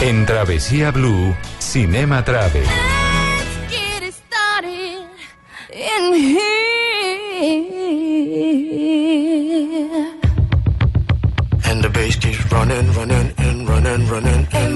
[0.02, 2.62] En Travesía Blue, Cinema Travel.
[3.70, 5.08] get it started
[5.72, 6.66] in here.
[11.64, 14.75] And the bass keeps running, running, and running, running, and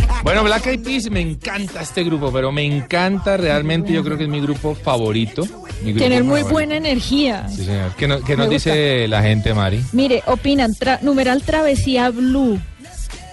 [0.23, 4.25] Bueno, Black Eyed Peas, me encanta este grupo, pero me encanta realmente, yo creo que
[4.25, 5.43] es mi grupo favorito.
[5.81, 6.53] mi grupo Tienen muy favorito.
[6.53, 7.47] buena energía.
[7.49, 7.95] Sí, señor.
[7.97, 9.83] ¿Qué, no- qué nos dice la gente, Mari?
[9.93, 12.59] Mire, opinan, tra- numeral travesía blue.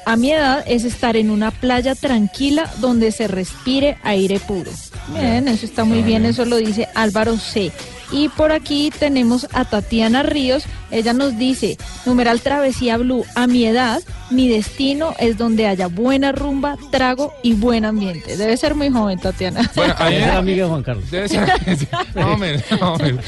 [0.07, 4.71] A mi edad es estar en una playa tranquila donde se respire aire puro.
[5.13, 7.71] Bien, eso está muy bien, eso lo dice Álvaro C.
[8.11, 13.65] Y por aquí tenemos a Tatiana Ríos Ella nos dice, numeral travesía blue, a mi
[13.67, 18.37] edad, mi destino es donde haya buena rumba, trago y buen ambiente.
[18.37, 19.71] Debe ser muy joven, Tatiana.
[19.75, 21.11] Bueno, a mí- Debe ser amiga de Juan Carlos.
[21.11, 21.49] Debe ser-.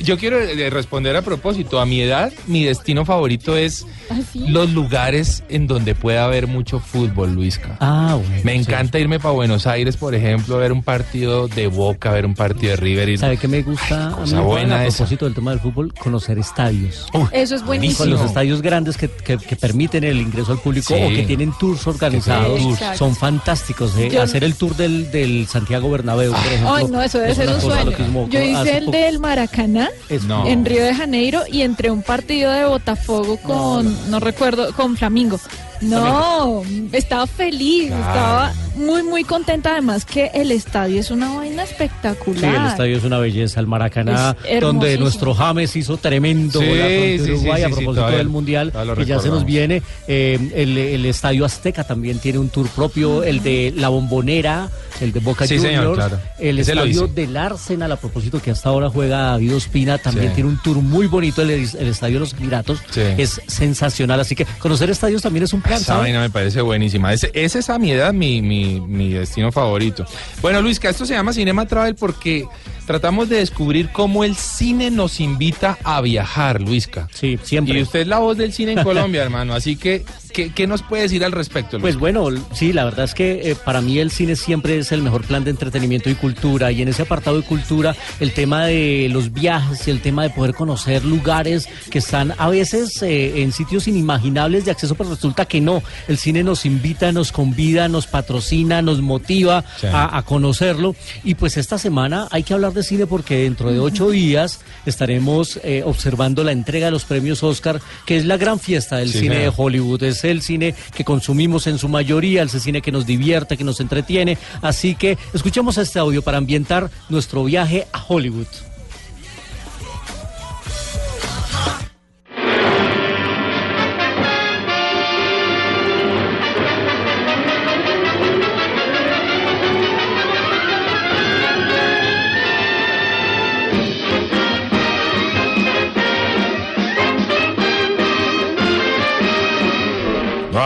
[0.00, 1.80] Yo quiero eh, responder a propósito.
[1.80, 4.44] A mi edad, mi destino favorito es ¿Ah, sí?
[4.48, 7.76] los lugares en donde pueda haber mucho fútbol, Luisca.
[7.80, 8.42] Ah, bueno.
[8.44, 8.58] Me sí.
[8.60, 12.26] encanta irme para Buenos Aires, por ejemplo, a ver un partido de Boca, a ver
[12.26, 13.08] un partido de River.
[13.10, 14.98] y- ¿Sabe qué me gusta a mí, cosa Juan, buena a esa.
[14.98, 15.92] propósito del tema del fútbol?
[15.94, 17.07] Conocer estadios.
[17.32, 18.06] Eso es Con buenísimo.
[18.06, 21.02] los estadios grandes que, que- que permiten el ingreso al público Sí.
[21.02, 23.96] o que tienen tours organizados Sí, son fantásticos.
[23.96, 24.10] ¿eh?
[24.12, 26.74] Yo- Hacer el tour del, del Santiago Bernabéu, por ejemplo.
[26.74, 28.28] Ay, no, eso debe es ser un sueño.
[28.28, 29.88] Yo hice el poco- del Maracaná
[30.26, 30.46] No.
[30.46, 35.40] en Río de Janeiro y entre un partido de Botafogo con, no, recuerdo, con Flamingo.
[35.80, 36.62] No,
[36.92, 38.02] estaba feliz, Claro.
[38.08, 39.72] estaba muy, muy contenta.
[39.72, 42.54] Además que el estadio es una vaina Sí, espectacular.
[42.54, 47.22] el estadio es una belleza, el Maracaná, donde nuestro James hizo tremendo Sí, gol frente
[47.22, 49.82] a sí, Uruguay sí, a sí, propósito todavía- del Mundial, que ya se nos viene.
[50.06, 54.68] Eh, el, el Estadio Azteca también tiene un tour propio, el de La Bombonera,
[55.00, 56.18] el de Boca Sí, señor, Juniors, claro.
[56.38, 60.34] el Ese Estadio del Arsenal, a propósito que hasta ahora juega David Ospina, también Sí.
[60.36, 63.00] tiene un tour muy bonito, el, el Estadio de los Emiratos, Sí.
[63.16, 67.12] es sensacional, así que conocer estadios también es un plan, Esa me parece buenísima.
[67.12, 70.06] Ese, ese es a mi edad mi, mi, mi destino favorito.
[70.40, 72.46] Bueno, Luis, que esto se llama Cinema Travel porque
[72.86, 77.06] tratamos de descubrir cómo el cine nos invita a viajar, Luisca.
[77.12, 77.78] Sí, siempre.
[77.78, 79.54] Y usted es la voz del cine en Colombia, hermano.
[79.54, 81.82] Así que, ¿qué, qué nos puede decir al respecto, Luis?
[81.82, 85.02] Pues bueno, sí, la verdad es que eh, para mí el cine siempre es el
[85.02, 86.70] mejor plan de entretenimiento y cultura.
[86.72, 90.30] Y en ese apartado de cultura, el tema de los viajes y el tema de
[90.30, 95.44] poder conocer lugares que están a veces eh, en sitios inimaginables de acceso, pero resulta
[95.46, 95.82] que no.
[96.08, 99.86] El cine nos invita, nos convida, nos patrocina, nos motiva Sí.
[99.86, 100.94] a, a conocerlo.
[101.24, 105.60] Y pues esta semana hay que hablar de cine porque dentro de ocho días estaremos
[105.62, 109.20] eh, observando la entrega de los premios Oscar, que es la gran fiesta del Sí,
[109.20, 109.52] cine de.
[109.56, 110.02] Hollywood.
[110.02, 113.80] Es el cine que consumimos en su mayoría, el cine que nos divierte, que nos
[113.80, 114.38] entretiene.
[114.62, 118.67] Así que escuchemos este audio para ambientar nuestro viaje a Hollywood.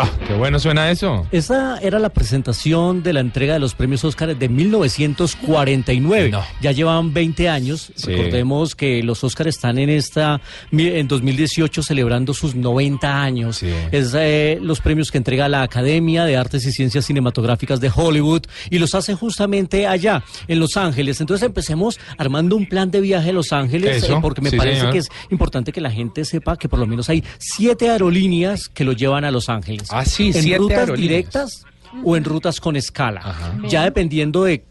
[0.03, 1.29] Ah, qué bueno suena eso.
[1.31, 6.31] Esa era la presentación de la entrega de los premios Oscar de 1949.
[6.31, 6.43] No.
[6.61, 7.93] Ya llevaban 20 años.
[7.95, 8.11] Sí.
[8.11, 10.41] Recordemos que los Oscar están en esta
[10.73, 13.59] en 2018 celebrando sus 90 años.
[13.59, 13.71] Sí.
[13.93, 18.43] Es eh, los premios que entrega la Academia de Artes y Ciencias Cinematográficas de Hollywood
[18.71, 21.21] y los hace justamente allá en Los Ángeles.
[21.21, 24.79] Entonces empecemos armando un plan de viaje a Los Ángeles eh, porque me sí, parece
[24.79, 24.93] señor.
[24.95, 28.83] que es importante que la gente sepa que por lo menos hay siete aerolíneas que
[28.83, 29.92] lo llevan a Los Ángeles.
[29.93, 31.09] Ah, sí, en siete rutas aerolíneas.
[31.09, 31.65] directas
[32.05, 33.21] o en rutas con escala.
[33.23, 33.59] Ajá.
[33.69, 34.65] Ya dependiendo de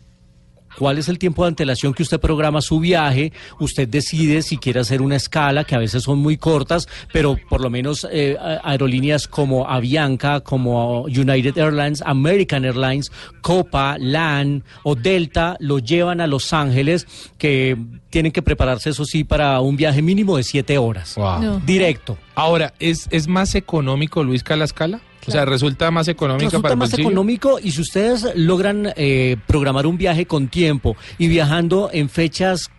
[0.78, 4.80] cuál es el tiempo de antelación que usted programa su viaje, usted decide si quiere
[4.80, 9.28] hacer una escala, que a veces son muy cortas, pero por lo menos eh, aerolíneas
[9.28, 16.54] como Avianca, como United Airlines, American Airlines, Copa, LAN o Delta lo llevan a Los
[16.54, 17.08] Ángeles,
[17.38, 17.78] que
[18.10, 21.16] tienen que prepararse, eso sí, para un viaje mínimo de siete horas.
[21.16, 21.42] Wow.
[21.42, 21.60] No.
[21.60, 22.18] Directo.
[22.36, 25.02] Ahora, ¿es, ¿es más económico, Luis, que la escala?
[25.28, 29.38] O sea, ¿resulta más económica para Resulta el más económico y si ustedes logran eh,
[29.48, 32.70] programar un viaje con tiempo y viajando en fechas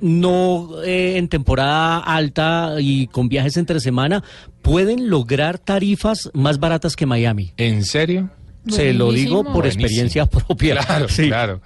[0.00, 4.24] no eh, en temporada alta y con viajes entre semana,
[4.62, 7.52] pueden lograr tarifas más baratas que Miami.
[7.56, 8.30] ¿En serio?
[8.68, 9.84] Se lo digo por Buenísimo.
[9.84, 10.76] experiencia propia.
[10.78, 11.28] Claro, Sí.
[11.28, 11.60] claro.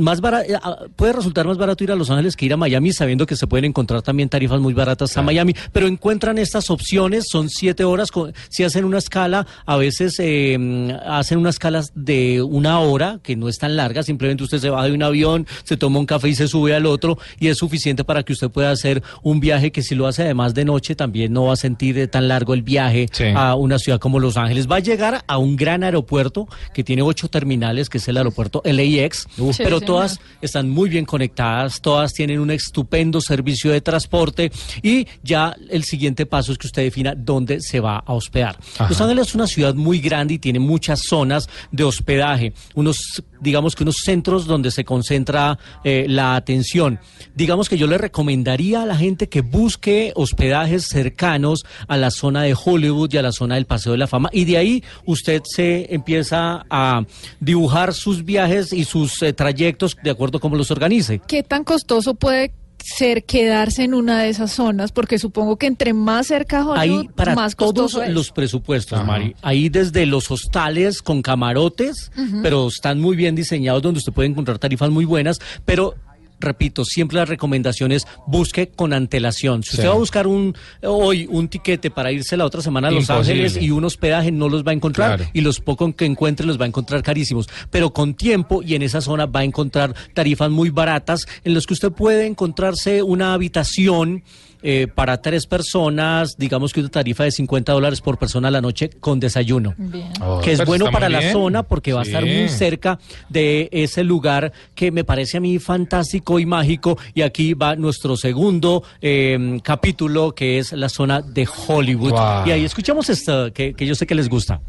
[0.00, 2.56] Más bara- eh, ah, puede resultar más barato ir a Los Ángeles que ir a
[2.56, 6.70] Miami, sabiendo que se pueden encontrar también tarifas muy baratas a Miami, pero encuentran estas
[6.70, 11.56] opciones, son siete horas, con- si hacen una escala, a veces eh, mm, hacen unas
[11.56, 15.02] escalas de una hora, que no es tan larga, simplemente usted se baja de un
[15.02, 18.32] avión, se toma un café y se sube al otro, y es suficiente para que
[18.32, 21.52] usted pueda hacer un viaje que si lo hace además de noche, también no va
[21.52, 23.24] a sentir tan largo el viaje Sí.
[23.34, 24.66] a una ciudad como Los Ángeles.
[24.70, 28.62] Va a llegar a un gran aeropuerto que tiene ocho terminales, que es el aeropuerto
[28.64, 29.84] LAX, Sí, pero señor.
[29.90, 35.82] Todas están muy bien conectadas, todas tienen un estupendo servicio de transporte y ya el
[35.84, 38.56] siguiente paso es que usted defina dónde se va a hospedar.
[38.74, 38.88] Ajá.
[38.88, 43.74] Los Ángeles es una ciudad muy grande y tiene muchas zonas de hospedaje, unos digamos
[43.74, 47.00] que unos centros donde se concentra eh, la atención.
[47.34, 52.42] Digamos que yo le recomendaría a la gente que busque hospedajes cercanos a la zona
[52.42, 55.42] de Hollywood y a la zona del Paseo de la Fama y de ahí usted
[55.44, 57.04] se empieza a
[57.40, 59.69] dibujar sus viajes y sus eh, trayectos
[60.02, 61.20] de acuerdo a cómo los organice.
[61.26, 62.52] ¿Qué tan costoso puede
[62.82, 64.90] ser quedarse en una de esas zonas?
[64.92, 68.12] Porque supongo que entre más cerca Hollywood, Hay para más todos costoso es.
[68.12, 69.34] los presupuestos, Mari.
[69.42, 72.10] Ahí desde los hostales con camarotes,
[72.42, 75.94] pero están muy bien diseñados donde usted puede encontrar tarifas muy buenas, pero
[76.40, 79.62] repito, siempre la recomendación es busque con antelación.
[79.62, 79.88] Si usted Sí.
[79.88, 83.44] va a buscar un hoy un tiquete para irse la otra semana a Los Imposible.
[83.44, 85.30] Ángeles y un hospedaje no los va a encontrar Claro.
[85.34, 88.82] y los pocos que encuentre los va a encontrar carísimos, pero con tiempo y en
[88.82, 93.34] esa zona va a encontrar tarifas muy baratas en los que usted puede encontrarse una
[93.34, 94.22] habitación
[94.62, 98.60] eh, para tres personas, digamos que una tarifa de 50 dólares por persona a la
[98.60, 99.74] noche con desayuno.
[100.20, 101.32] Oh, que es pero bueno para la bien.
[101.32, 102.98] zona porque va a estar muy cerca
[103.28, 106.98] de ese lugar que me parece a mí fantástico y mágico.
[107.14, 112.12] Y aquí va nuestro segundo eh, capítulo que es la zona de Hollywood.
[112.12, 112.46] Wow.
[112.46, 114.60] Y ahí escuchamos esto que, que yo sé que les gusta.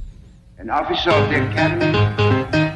[0.59, 2.70] An officer of the Academy.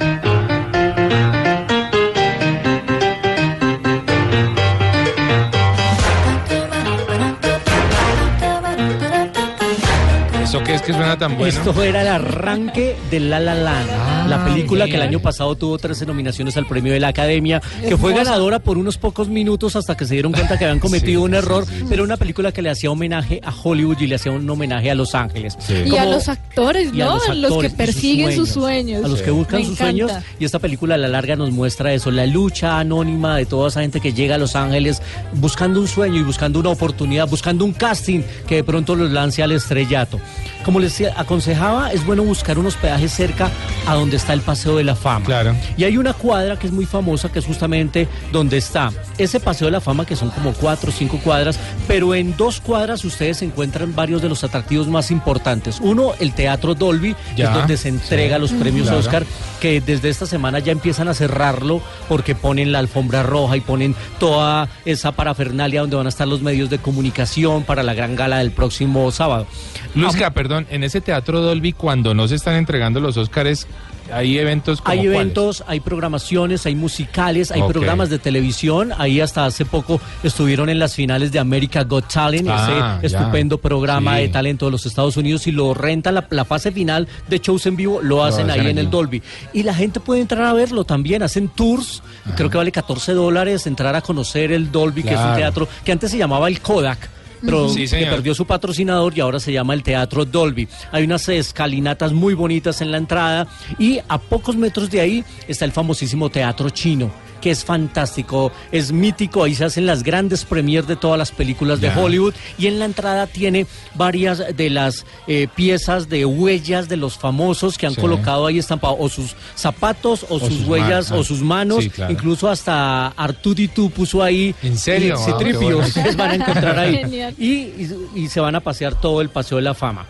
[10.75, 11.47] Es que suena tan bueno?
[11.47, 15.55] Esto era el arranque de La La Land, Ah, la película que el año pasado
[15.55, 18.31] tuvo 13 nominaciones al premio de la Academia, que fue Hermosa.
[18.31, 21.33] ganadora por unos pocos minutos hasta que se dieron cuenta que habían cometido Sí, un
[21.35, 21.85] error, sí, sí.
[21.89, 24.95] pero una película que le hacía homenaje a Hollywood y le hacía un homenaje a
[24.95, 25.57] Los Ángeles.
[25.69, 27.19] Y a los actores, y a ¿no?
[27.35, 29.03] los que sus persiguen sus sueños.
[29.05, 30.07] A los que buscan Me sus encanta.
[30.07, 30.23] sueños.
[30.39, 33.81] Y esta película a la larga nos muestra eso, la lucha anónima de toda esa
[33.81, 35.01] gente que llega a Los Ángeles
[35.33, 39.43] buscando un sueño y buscando una oportunidad, buscando un casting que de pronto los lance
[39.43, 40.19] al estrellato.
[40.65, 43.51] Como les aconsejaba, es bueno buscar un hospedaje cerca
[43.85, 45.23] a donde está el Paseo de la Fama.
[45.23, 45.55] Claro.
[45.77, 49.65] Y hay una cuadra que es muy famosa, que es justamente donde está ese Paseo
[49.65, 53.43] de la Fama, que son como cuatro o cinco cuadras, pero en dos cuadras ustedes
[53.43, 55.79] encuentran varios de los atractivos más importantes.
[55.79, 58.99] Uno, el Teatro Dolby, que Ya, es donde se entrega sí, los premios claro.
[59.01, 59.25] Oscar,
[59.59, 63.93] que desde esta semana ya empiezan a cerrarlo porque ponen la alfombra roja y ponen
[64.19, 68.39] toda esa parafernalia donde van a estar los medios de comunicación para la gran gala
[68.39, 69.45] del próximo sábado.
[69.93, 73.67] Luisca, perdón, en ese teatro Dolby, cuando no se están entregando los Óscares,
[74.13, 75.15] hay eventos como Hay cuáles?
[75.15, 78.91] eventos, hay programaciones, hay musicales, hay programas de televisión.
[78.99, 83.19] Ahí hasta hace poco estuvieron en las finales de America Got Talent, Ah, ese ya.
[83.19, 84.21] estupendo programa Sí.
[84.23, 87.65] de talento de los Estados Unidos y lo rentan la, la fase final de shows
[87.65, 88.89] en vivo, lo hacen ahí hacen en el.
[88.91, 89.23] Dolby.
[89.53, 92.03] Y la gente puede entrar a verlo también, hacen tours,
[92.35, 95.91] creo que vale 14 dólares entrar a conocer el Dolby, que es un teatro que
[95.91, 97.09] antes se llamaba el Kodak.
[97.41, 100.67] Pero Sí, que perdió su patrocinador y ahora se llama el Teatro Dolby.
[100.91, 105.65] Hay unas escalinatas muy bonitas en la entrada y a pocos metros de ahí está
[105.65, 110.87] el famosísimo Teatro Chino que es fantástico, es mítico, ahí se hacen las grandes premiers
[110.87, 111.89] de todas las películas de.
[111.95, 117.19] Hollywood y en la entrada tiene varias de las eh, piezas de huellas de los
[117.19, 118.01] famosos que han Sí.
[118.01, 122.11] colocado ahí estampados, o sus zapatos, o, sus, sus huellas, o sus manos, Sí, claro.
[122.11, 124.55] incluso hasta Artuditu puso ahí.
[124.63, 125.09] ¿En serio?
[125.09, 125.77] y Ah, Citripio, bueno.
[125.79, 126.95] ustedes van a encontrar ahí.
[127.37, 130.07] Y- y se van a pasear todo el Paseo de la Fama.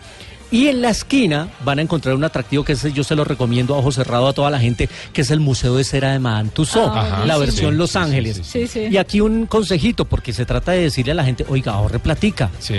[0.50, 3.74] Y en la esquina van a encontrar un atractivo que ese yo se lo recomiendo
[3.74, 6.50] a ojo cerrado a toda la gente, que es el Museo de Cera de Madame
[6.50, 7.40] Tussauds, Ah, la sí.
[7.40, 8.36] versión Sí, Los sí, Ángeles.
[8.36, 8.50] sí, sí.
[8.66, 8.80] Sí, sí.
[8.92, 12.50] Y aquí un consejito, porque se trata de decirle a la gente, oiga, ahorre platica.
[12.60, 12.74] Sí.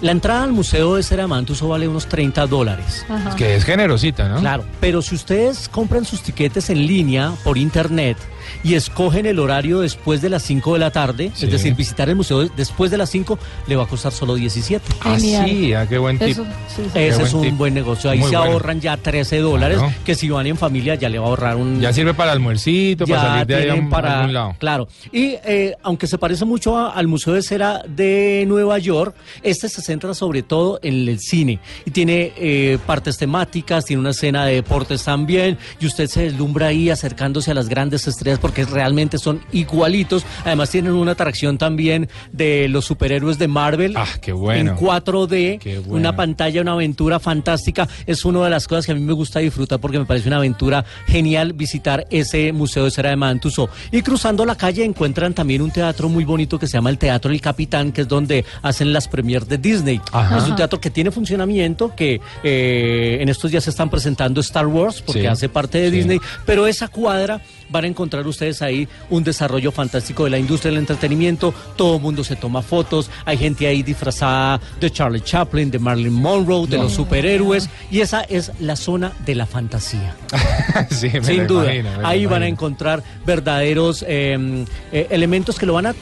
[0.00, 3.04] La entrada al Museo de Cera de Madame Tussauds vale unos 30 dólares.
[3.08, 3.34] Ajá.
[3.36, 4.40] Que es generosita, ¿no?
[4.40, 8.16] Claro, pero si ustedes compran sus tiquetes en línea por internet
[8.62, 11.46] y escogen el horario después de las 5 de la tarde, Sí.
[11.46, 14.84] es decir, visitar el museo después de las 5, le va a costar solo 17.
[15.00, 16.28] Ah, sí, ah, qué buen tip.
[16.28, 16.98] Eso, sí, sí.
[16.98, 17.54] Ese buen es un tip.
[17.56, 18.10] buen negocio.
[18.10, 18.52] Ahí Muy se bueno.
[18.52, 19.94] ahorran ya 13 dólares, Claro.
[20.04, 21.80] que si van en familia ya le va a ahorrar un...
[21.80, 24.56] Ya sirve para almuercito, para salir de ahí a, para- algún lado.
[24.58, 24.88] Claro.
[25.12, 29.68] Y eh, aunque se parece mucho a- al Museo de Cera de Nueva York, este
[29.68, 31.58] se centra sobre todo en el cine.
[31.84, 35.58] Y tiene eh, partes temáticas, tiene una escena de deportes también.
[35.80, 40.24] Y usted se deslumbra ahí acercándose a las grandes estrellas porque realmente son igualitos.
[40.44, 43.94] Además tienen una atracción también de los superhéroes de Marvel.
[43.96, 44.72] Ah, qué bueno.
[44.72, 45.94] En 4D, Qué bueno.
[45.96, 47.88] una pantalla, una aventura fantástica.
[48.06, 50.36] Es una de las cosas que a mí me gusta disfrutar porque me parece una
[50.38, 53.72] aventura genial visitar ese Museo de Cera de Tussauds.
[53.92, 57.30] Y cruzando la calle encuentran también un teatro muy bonito que se llama el Teatro
[57.32, 60.00] El Capitán, que es donde hacen las premiers de Disney.
[60.12, 60.38] Ajá.
[60.38, 64.66] Es un teatro que tiene funcionamiento, que eh, en estos días se están presentando Star
[64.66, 65.26] Wars porque Sí.
[65.26, 65.96] hace parte de Sí.
[65.96, 67.40] Disney, pero esa cuadra
[67.74, 72.02] van a encontrar ustedes ahí un desarrollo fantástico de la industria del entretenimiento, todo el
[72.02, 76.78] mundo se toma fotos, hay gente ahí disfrazada de Charlie Chaplin, de Marilyn Monroe, de
[76.78, 80.14] los superhéroes, y esa es la zona de la fantasía.
[80.90, 85.74] sí, me Sin duda, imagino, ahí van a encontrar verdaderos eh, eh, elementos que lo
[85.74, 85.94] van a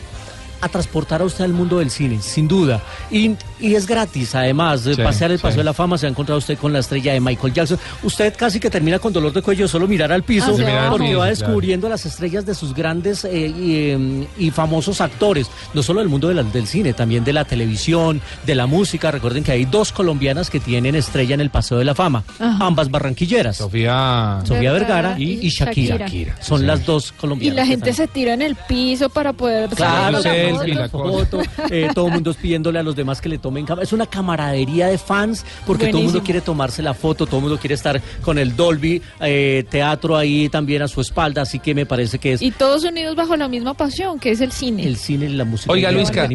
[0.63, 2.81] a transportar a usted al mundo del cine, sin duda.
[3.11, 4.85] Y, y es gratis, además.
[4.85, 5.59] de Sí, pasear el Paseo sí.
[5.59, 7.79] de la Fama se ha encontrado usted con la estrella de Michael Jackson.
[8.05, 10.93] Usted casi que termina con dolor de cuello solo mirar al piso, abajo.
[10.93, 11.31] porque va claro.
[11.31, 16.09] descubriendo las estrellas de sus grandes eh, y, eh, y famosos actores, no solo del
[16.09, 19.11] mundo de la- del cine, también de la televisión, de la música.
[19.11, 22.65] Recuerden que hay dos colombianas que tienen estrella en el Paseo de la Fama, Ajá.
[22.65, 23.57] ambas barranquilleras.
[23.57, 24.39] Sofía.
[24.45, 25.97] Sofía Vergara y, y y Shakira.
[25.99, 26.37] Shakira.
[26.41, 26.67] Son Sí.
[26.67, 27.57] las dos Y colombianas.
[27.57, 30.23] la que gente se tira en el piso para poder Claro, la
[30.59, 31.41] selfie, la foto,
[31.71, 33.85] eh, todo el mundo es pidiéndole a los demás que le tomen cámara.
[33.85, 37.43] Es una camaradería de fans porque todo el mundo quiere tomarse la foto, todo el
[37.43, 41.75] mundo quiere estar con el Dolby eh, Teatro ahí también a su espalda, así que
[41.75, 44.87] me parece que es Y todos unidos bajo la misma pasión, que es el cine.
[44.87, 45.73] el cine y la música.
[45.73, 46.29] Oiga, Luisca,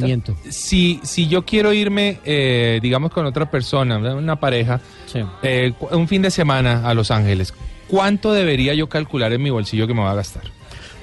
[0.49, 4.79] si, si yo quiero irme, eh, digamos, con otra persona, una pareja,
[5.11, 5.19] Sí.
[5.43, 7.53] eh, un fin de semana a Los Ángeles,
[7.87, 10.43] ¿cuánto debería yo calcular en mi bolsillo que me va a gastar?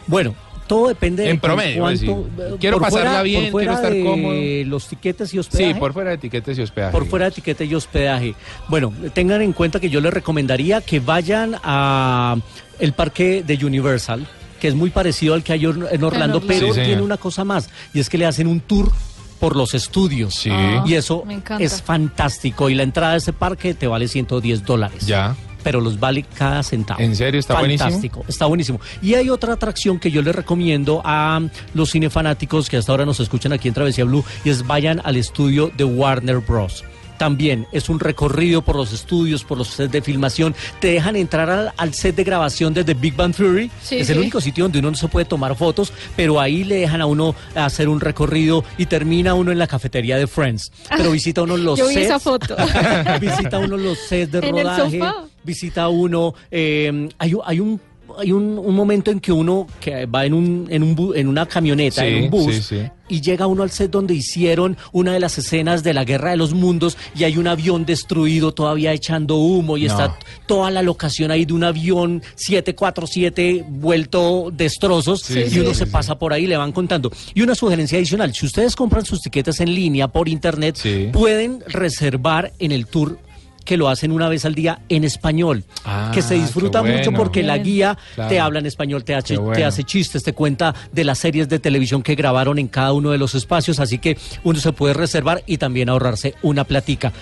[0.06, 0.34] Bueno,
[0.66, 1.94] todo depende En de promedio, cuánto.
[1.94, 4.34] es decir, eh, quiero pasarla fuera- bien, por fuera quiero estar de cómodo.
[4.70, 5.72] Los tiquetes y hospedaje.
[5.74, 6.92] Sí, por fuera de etiquetes y hospedaje.
[6.92, 8.34] Por fuera de etiqueta y hospedaje.
[8.68, 12.36] Bueno, tengan en cuenta que yo les recomendaría que vayan a
[12.78, 14.26] el parque de Universal,
[14.60, 16.86] que es muy parecido al que hay en Orlando, pero señor.
[16.86, 18.90] tiene una cosa más, y es que le hacen un tour
[19.38, 20.34] por los estudios.
[20.34, 20.48] Sí.
[20.50, 21.24] Ah, Y eso
[21.58, 22.70] es fantástico.
[22.70, 25.06] Y la entrada a ese parque te vale 110 dólares.
[25.06, 25.36] Ya.
[25.64, 27.00] Pero los vale cada centavo.
[27.00, 27.40] ¿En serio?
[27.40, 27.88] ¿Está buenísimo?
[27.90, 28.80] Fantástico, está buenísimo.
[29.02, 31.40] Y hay otra atracción que yo les recomiendo a
[31.74, 35.16] los cinefanáticos que hasta ahora nos escuchan aquí en Travesía Blue y es vayan al
[35.16, 36.84] estudio de Warner Bros.
[37.16, 40.52] También es un recorrido por los estudios, por los sets de filmación.
[40.80, 43.70] Te dejan entrar al, al set de grabación de The Big Bang Theory.
[43.80, 44.20] Sí, es el sí.
[44.20, 47.36] único sitio donde uno no se puede tomar fotos, pero ahí le dejan a uno
[47.54, 50.72] hacer un recorrido y termina uno en la cafetería de Friends.
[50.90, 52.06] Pero visita uno los Yo vi sets.
[52.06, 52.56] esa foto.
[53.20, 55.24] visita uno los sets de En el rodaje, sofá.
[55.45, 57.80] Visita uno, eh, hay, un- hay un
[58.16, 61.26] hay un, un momento en que uno que va en un en un bu- en
[61.26, 62.82] una camioneta, Sí, en un bus sí, sí.
[63.09, 66.36] y llega uno al set donde hicieron una de las escenas de la Guerra de
[66.36, 69.92] los Mundos y hay un avión destruido todavía echando humo y No.
[69.92, 70.16] está
[70.47, 76.32] toda la locación ahí de un avión 747 vuelto destrozos y uno se pasa por
[76.32, 77.11] ahí y le van contando.
[77.34, 80.78] Y una sugerencia adicional, si ustedes compran sus tiquetes en línea por internet,
[81.12, 83.18] pueden reservar en el tour
[83.64, 87.12] que lo hacen una vez al día en español, Ah, que se disfruta qué mucho
[87.12, 88.28] porque la guía Claro.
[88.30, 89.54] te habla en español, te hace, bueno.
[89.56, 93.10] te hace chistes, te cuenta de las series de televisión que grabaron en cada uno
[93.10, 97.12] de los espacios, así que uno se puede reservar y también ahorrarse una platica.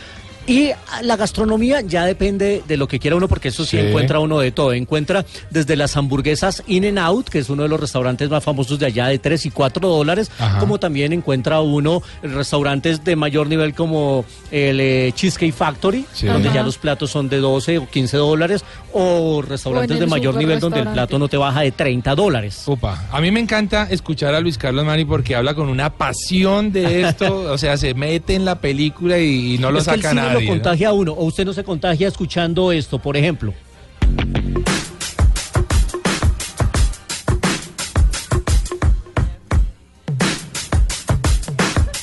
[0.47, 0.71] Y
[1.03, 3.79] la gastronomía ya depende de lo que quiera uno, porque eso sí, Sí.
[3.79, 4.73] encuentra uno de todo.
[4.73, 8.79] Encuentra desde las hamburguesas In and Out, que es uno de los restaurantes más famosos
[8.79, 10.59] de allá, de 3 y 4 dólares, Ajá.
[10.59, 16.27] como también encuentra uno restaurantes de mayor nivel como el eh, Cheesecake Factory, Sí.
[16.27, 16.57] donde Ajá.
[16.59, 20.59] ya los platos son de 12 o 15 dólares, o restaurantes O de mayor nivel
[20.61, 22.63] donde el plato no te baja de 30 dólares.
[22.67, 26.73] Upa, a mí me encanta escuchar a Luis Carlos Mani porque habla con una pasión
[26.73, 30.32] de esto, o sea, se mete en la película y, y no lo saca cine
[30.33, 30.47] nadie.
[30.47, 30.61] lo ¿no?
[30.61, 33.53] contagia a uno, o usted no se contagia escuchando esto, por ejemplo.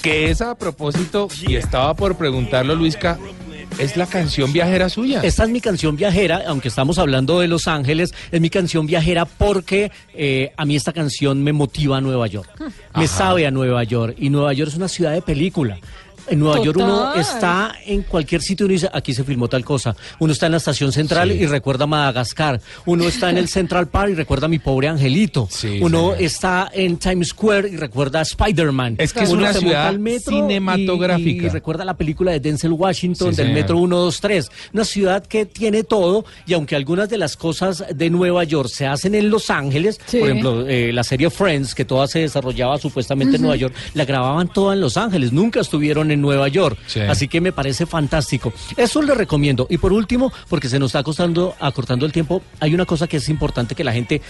[0.01, 3.19] Que es a propósito, y estaba por preguntarlo, Luisca,
[3.77, 5.21] es la canción viajera suya.
[5.23, 9.25] Esta es mi canción viajera, aunque estamos hablando de Los Ángeles, es mi canción viajera
[9.25, 12.49] porque eh, a mí esta canción me motiva a Nueva York.
[12.95, 13.07] Me Ajá.
[13.07, 14.15] sabe a Nueva York.
[14.17, 15.77] Y Nueva York es una ciudad de película.
[16.29, 19.63] En Nueva York uno está en cualquier sitio y uno dice, aquí se filmó tal
[19.65, 19.95] cosa.
[20.19, 21.37] Uno está en la estación central Sí.
[21.39, 22.61] y recuerda Madagascar.
[22.85, 25.47] Uno está en el Central Park y recuerda a mi pobre angelito.
[25.51, 26.21] Sí, uno señor.
[26.21, 28.95] está en Times Square y recuerda a Spider-Man.
[28.97, 31.45] Es que es Uno una se monta ciudad al metro y- cinematográfica.
[31.45, 33.61] y recuerda la película de Denzel Washington Sí, del señor.
[33.61, 34.49] metro 1, 2, 3.
[34.73, 38.85] Una ciudad que tiene todo y aunque algunas de las cosas de Nueva York se
[38.87, 40.19] hacen en Los Ángeles, Sí.
[40.19, 44.05] por ejemplo, eh, la serie Friends, que toda se desarrollaba supuestamente en Nueva York, la
[44.05, 46.77] grababan toda en Los Ángeles, nunca estuvieron en Nueva York.
[46.87, 46.99] Sí.
[47.01, 48.53] Así que me parece fantástico.
[48.77, 49.67] Eso le recomiendo.
[49.69, 53.17] Y por último, porque se nos está acostando, acortando el tiempo, hay una cosa que
[53.17, 54.21] es importante que la gente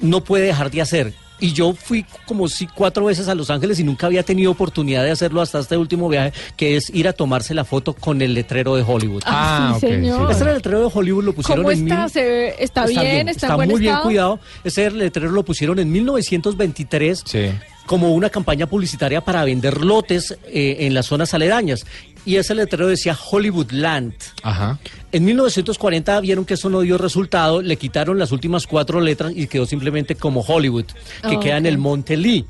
[0.00, 1.14] no puede dejar de hacer.
[1.40, 5.02] Y yo fui como si cuatro veces a Los Ángeles y nunca había tenido oportunidad
[5.02, 8.34] de hacerlo hasta este último viaje, que es ir a tomarse la foto con el
[8.34, 9.22] letrero de Hollywood.
[9.26, 10.26] Ah, sí, señor.
[10.26, 10.30] sí.
[10.30, 12.00] Este era el letrero de Hollywood, lo pusieron ¿Cómo en está?
[12.02, 14.04] mil- ¿Se ve- está, bien, está, en buen muy bien estado?
[14.06, 14.40] cuidado.
[14.62, 17.50] Ese letrero lo pusieron en 1923 Sí.
[17.86, 21.86] Como una campaña publicitaria para vender lotes eh, en las zonas aledañas.
[22.26, 24.14] Y ese letrero decía Hollywood Land.
[24.42, 24.78] Ajá.
[25.12, 29.46] En 1940 vieron que eso no dio resultado, le quitaron las últimas cuatro letras y
[29.46, 32.46] quedó simplemente como Hollywood, que Ah, queda en el Monte Lee.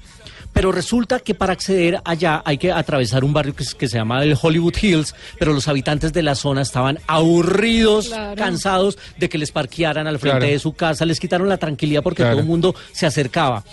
[0.53, 3.97] Pero resulta que para acceder allá hay que atravesar un barrio que, se- que se
[3.99, 8.37] llama el Hollywood Hills, pero los habitantes de la zona estaban aburridos, Claro.
[8.37, 10.53] cansados de que les parquearan al frente Claro.
[10.53, 12.35] de su casa, les quitaron la tranquilidad porque Claro.
[12.37, 13.65] todo el mundo se acercaba.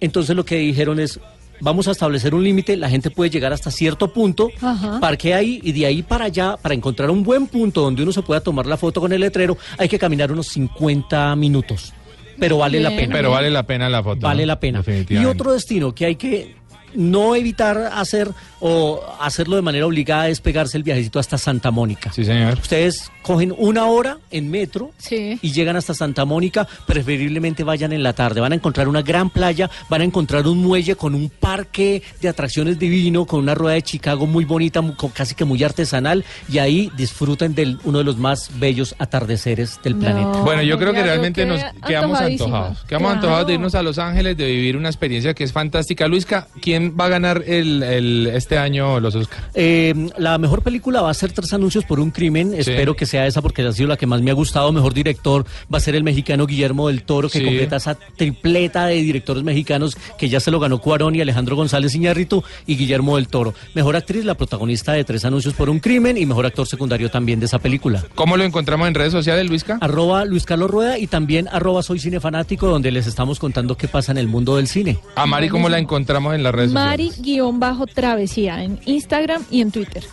[0.00, 1.20] Entonces lo que dijeron es,
[1.60, 5.00] vamos a establecer un límite, la gente puede llegar hasta cierto punto, Ajá.
[5.00, 8.22] parque ahí y de ahí para allá, para encontrar un buen punto donde uno se
[8.22, 11.92] pueda tomar la foto con el letrero, hay que caminar unos 50 minutos.
[12.38, 13.14] Pero vale la pena.
[13.14, 14.20] Pero vale la pena la foto.
[14.20, 14.46] Vale ¿no?
[14.48, 14.84] la pena.
[15.08, 16.54] Y otro destino que hay que
[16.96, 18.30] no evitar hacer
[18.60, 22.12] o hacerlo de manera obligada es pegarse el viajecito hasta Santa Mónica.
[22.12, 22.54] Sí, señor.
[22.54, 25.38] Ustedes cogen una hora en metro Sí.
[25.42, 28.40] y llegan hasta Santa Mónica, preferiblemente vayan en la tarde.
[28.40, 32.28] Van a encontrar una gran playa, van a encontrar un muelle con un parque de
[32.28, 34.80] atracciones divino, con una rueda de Chicago muy bonita,
[35.12, 39.94] casi que muy artesanal, y ahí disfruten de uno de los más bellos atardeceres del
[39.94, 40.00] No.
[40.00, 40.40] planeta.
[40.42, 42.84] Bueno, yo creo que realmente nos quedamos antojados.
[42.84, 43.14] Quedamos Claro.
[43.20, 46.06] antojados de irnos a Los Ángeles, de vivir una experiencia que es fantástica.
[46.08, 49.42] Luisca, ¿quién va a ganar el, el- este año los Oscars?
[49.54, 52.52] Eh, la mejor película va a ser Tres Anuncios por un Crimen.
[52.54, 54.72] Espero que sea esa porque ha sido la que más me ha gustado.
[54.72, 57.44] Mejor director va a ser el mexicano Guillermo del Toro, que Sí.
[57.44, 61.94] completa esa tripleta de directores mexicanos que ya se lo ganó Cuarón y Alejandro González
[61.94, 63.54] Iñárritu y Guillermo del Toro.
[63.74, 67.40] Mejor actriz, la protagonista de Tres Anuncios por un Crimen y mejor actor secundario también
[67.40, 68.04] de esa película.
[68.14, 69.78] ¿Cómo lo encontramos en redes sociales, Luisca?
[69.80, 74.12] Arroba Luis Carlos Rueda y también arroba Soy Cinefanático, donde les estamos contando qué pasa
[74.12, 74.98] en el mundo del cine.
[75.14, 76.75] A Mari, ¿cómo la encontramos en las redes sociales?
[76.76, 80.04] Mari-travesía en Instagram y en Twitter.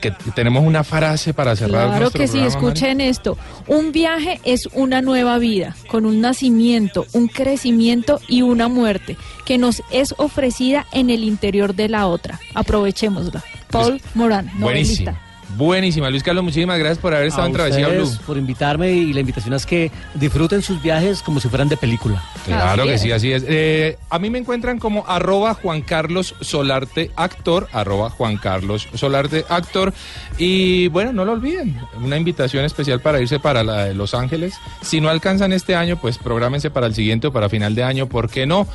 [0.00, 2.66] Que tenemos una frase para cerrar Claro que sí, programa, Mari.
[2.66, 3.38] escuchen esto.
[3.68, 9.58] Un viaje es una nueva vida, con un nacimiento, un crecimiento y una muerte, que
[9.58, 12.40] nos es ofrecida en el interior de la otra.
[12.54, 13.44] Aprovechémosla.
[13.70, 15.16] Paul Morán, Buenísimo.
[15.56, 16.08] Buenísima.
[16.10, 18.10] Luis Carlos, muchísimas gracias por haber estado A en Travesía Blue.
[18.26, 22.22] por invitarme y la invitación es que disfruten sus viajes como si fueran de película.
[22.46, 23.00] Claro Así que es.
[23.02, 23.44] sí, así es.
[23.46, 29.44] Eh, a mí me encuentran como arroba Juan Carlos Solarte Actor, arroba Juan Carlos Solarte
[29.48, 29.92] Actor.
[30.38, 34.54] Y bueno, no lo olviden, una invitación especial para irse para la de Los Ángeles.
[34.80, 38.06] Si no alcanzan este año, pues prográmense para el siguiente o para final de año,
[38.08, 38.66] ¿por qué no?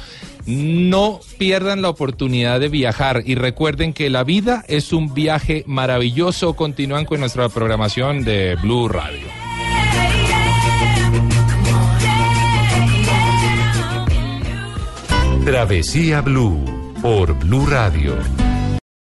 [0.47, 6.55] No pierdan la oportunidad de viajar y recuerden que la vida es un viaje maravilloso.
[6.55, 9.27] Continúan con nuestra programación de Blue Radio.
[15.43, 18.46] Travesía Blue por Blue Radio.